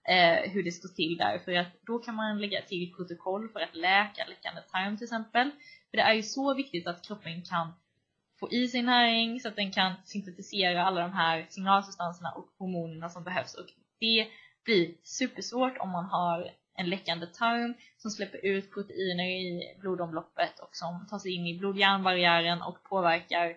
eh, 0.04 0.50
hur 0.50 0.62
det 0.62 0.72
står 0.72 0.88
till 0.88 1.16
där. 1.16 1.38
För 1.38 1.52
att 1.52 1.82
då 1.86 1.98
kan 1.98 2.14
man 2.14 2.40
lägga 2.40 2.62
till 2.62 2.94
protokoll 2.94 3.48
för 3.48 3.60
att 3.60 3.76
läka 3.76 4.26
läckande 4.28 4.60
tarm 4.60 4.96
till 4.96 5.04
exempel. 5.04 5.50
För 5.90 5.96
det 5.96 6.02
är 6.02 6.14
ju 6.14 6.22
så 6.22 6.54
viktigt 6.54 6.86
att 6.86 7.06
kroppen 7.06 7.42
kan 7.42 7.72
få 8.40 8.52
i 8.52 8.68
sig 8.68 8.82
näring 8.82 9.40
så 9.40 9.48
att 9.48 9.56
den 9.56 9.72
kan 9.72 9.94
syntetisera 10.04 10.84
alla 10.84 11.00
de 11.00 11.12
här 11.12 11.46
signalsubstanserna 11.48 12.30
och 12.30 12.48
hormonerna 12.58 13.08
som 13.08 13.24
behövs. 13.24 13.54
Och 13.54 13.66
det 13.98 14.28
blir 14.64 14.94
supersvårt 15.02 15.78
om 15.78 15.90
man 15.90 16.04
har 16.04 16.50
en 16.74 16.90
läckande 16.90 17.26
tarm 17.26 17.74
som 17.96 18.10
släpper 18.10 18.46
ut 18.46 18.72
proteiner 18.72 19.24
i 19.24 19.76
blodomloppet 19.80 20.58
och 20.58 20.76
som 20.76 21.06
tar 21.10 21.18
sig 21.18 21.32
in 21.34 21.46
i 21.46 21.58
blod-hjärnbarriären 21.58 22.62
och 22.62 22.82
påverkar 22.82 23.56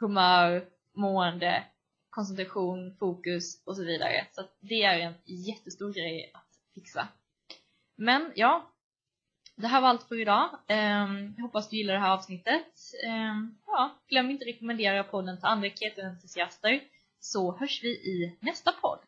humör, 0.00 0.64
mående, 0.94 1.64
koncentration, 2.10 2.96
fokus 2.98 3.62
och 3.66 3.76
så 3.76 3.84
vidare. 3.84 4.26
Så 4.32 4.42
det 4.60 4.82
är 4.82 4.98
en 4.98 5.14
jättestor 5.24 5.92
grej 5.92 6.30
att 6.34 6.48
fixa. 6.74 7.08
Men 7.96 8.32
ja, 8.36 8.70
det 9.60 9.68
här 9.68 9.80
var 9.80 9.88
allt 9.88 10.08
för 10.08 10.20
idag. 10.20 10.48
Um, 10.68 11.34
jag 11.36 11.42
hoppas 11.42 11.68
du 11.68 11.76
gillar 11.76 11.94
det 11.94 12.00
här 12.00 12.14
avsnittet. 12.14 12.66
Um, 13.06 13.58
ja, 13.66 13.98
glöm 14.08 14.30
inte 14.30 14.42
att 14.42 14.48
rekommendera 14.48 15.04
podden 15.04 15.36
till 15.36 15.46
andra 15.46 15.68
keto-entusiaster 15.68 16.80
så 17.20 17.56
hörs 17.56 17.84
vi 17.84 17.88
i 17.88 18.38
nästa 18.40 18.72
podd. 18.72 18.98